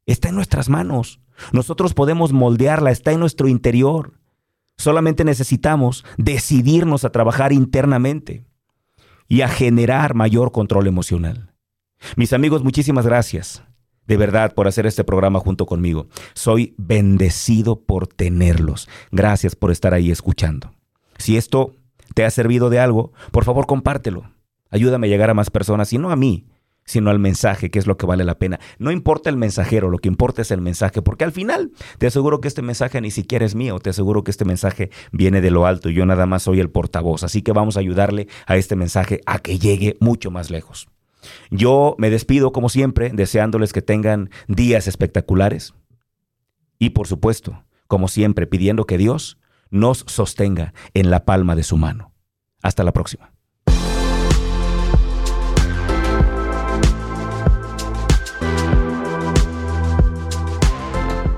está 0.06 0.28
en 0.28 0.34
nuestras 0.34 0.68
manos. 0.68 1.20
Nosotros 1.52 1.94
podemos 1.94 2.32
moldearla, 2.32 2.90
está 2.90 3.12
en 3.12 3.20
nuestro 3.20 3.48
interior. 3.48 4.14
Solamente 4.76 5.24
necesitamos 5.24 6.04
decidirnos 6.16 7.04
a 7.04 7.10
trabajar 7.10 7.52
internamente 7.52 8.44
y 9.28 9.42
a 9.42 9.48
generar 9.48 10.14
mayor 10.14 10.52
control 10.52 10.86
emocional. 10.86 11.54
Mis 12.16 12.32
amigos, 12.32 12.62
muchísimas 12.62 13.06
gracias 13.06 13.62
de 14.06 14.16
verdad 14.16 14.54
por 14.54 14.68
hacer 14.68 14.86
este 14.86 15.04
programa 15.04 15.40
junto 15.40 15.66
conmigo. 15.66 16.08
Soy 16.34 16.74
bendecido 16.76 17.80
por 17.80 18.06
tenerlos. 18.06 18.88
Gracias 19.10 19.56
por 19.56 19.70
estar 19.70 19.94
ahí 19.94 20.10
escuchando. 20.10 20.74
Si 21.18 21.36
esto 21.36 21.74
te 22.14 22.24
ha 22.24 22.30
servido 22.30 22.70
de 22.70 22.80
algo, 22.80 23.12
por 23.30 23.44
favor 23.44 23.66
compártelo. 23.66 24.30
Ayúdame 24.70 25.06
a 25.06 25.10
llegar 25.10 25.30
a 25.30 25.34
más 25.34 25.50
personas 25.50 25.92
y 25.92 25.98
no 25.98 26.10
a 26.10 26.16
mí, 26.16 26.46
sino 26.84 27.10
al 27.10 27.18
mensaje, 27.18 27.70
que 27.70 27.78
es 27.78 27.86
lo 27.86 27.96
que 27.96 28.06
vale 28.06 28.24
la 28.24 28.38
pena. 28.38 28.60
No 28.78 28.90
importa 28.90 29.30
el 29.30 29.36
mensajero, 29.36 29.90
lo 29.90 29.98
que 29.98 30.08
importa 30.08 30.42
es 30.42 30.50
el 30.50 30.60
mensaje, 30.60 31.02
porque 31.02 31.24
al 31.24 31.32
final 31.32 31.72
te 31.98 32.06
aseguro 32.06 32.40
que 32.40 32.48
este 32.48 32.62
mensaje 32.62 33.00
ni 33.00 33.10
siquiera 33.10 33.44
es 33.44 33.54
mío, 33.54 33.78
te 33.78 33.90
aseguro 33.90 34.24
que 34.24 34.30
este 34.30 34.44
mensaje 34.44 34.90
viene 35.12 35.40
de 35.40 35.50
lo 35.50 35.66
alto 35.66 35.90
y 35.90 35.94
yo 35.94 36.06
nada 36.06 36.26
más 36.26 36.42
soy 36.42 36.60
el 36.60 36.70
portavoz, 36.70 37.22
así 37.24 37.42
que 37.42 37.52
vamos 37.52 37.76
a 37.76 37.80
ayudarle 37.80 38.28
a 38.46 38.56
este 38.56 38.76
mensaje 38.76 39.20
a 39.26 39.38
que 39.38 39.58
llegue 39.58 39.96
mucho 40.00 40.30
más 40.30 40.50
lejos. 40.50 40.88
Yo 41.50 41.94
me 41.98 42.10
despido 42.10 42.52
como 42.52 42.68
siempre, 42.68 43.10
deseándoles 43.12 43.72
que 43.72 43.82
tengan 43.82 44.30
días 44.46 44.86
espectaculares 44.86 45.74
y 46.78 46.90
por 46.90 47.06
supuesto, 47.06 47.64
como 47.86 48.08
siempre, 48.08 48.46
pidiendo 48.46 48.86
que 48.86 48.98
Dios 48.98 49.38
nos 49.70 50.04
sostenga 50.06 50.74
en 50.92 51.10
la 51.10 51.24
palma 51.24 51.56
de 51.56 51.62
su 51.62 51.76
mano. 51.76 52.12
Hasta 52.62 52.84
la 52.84 52.92
próxima. 52.92 53.33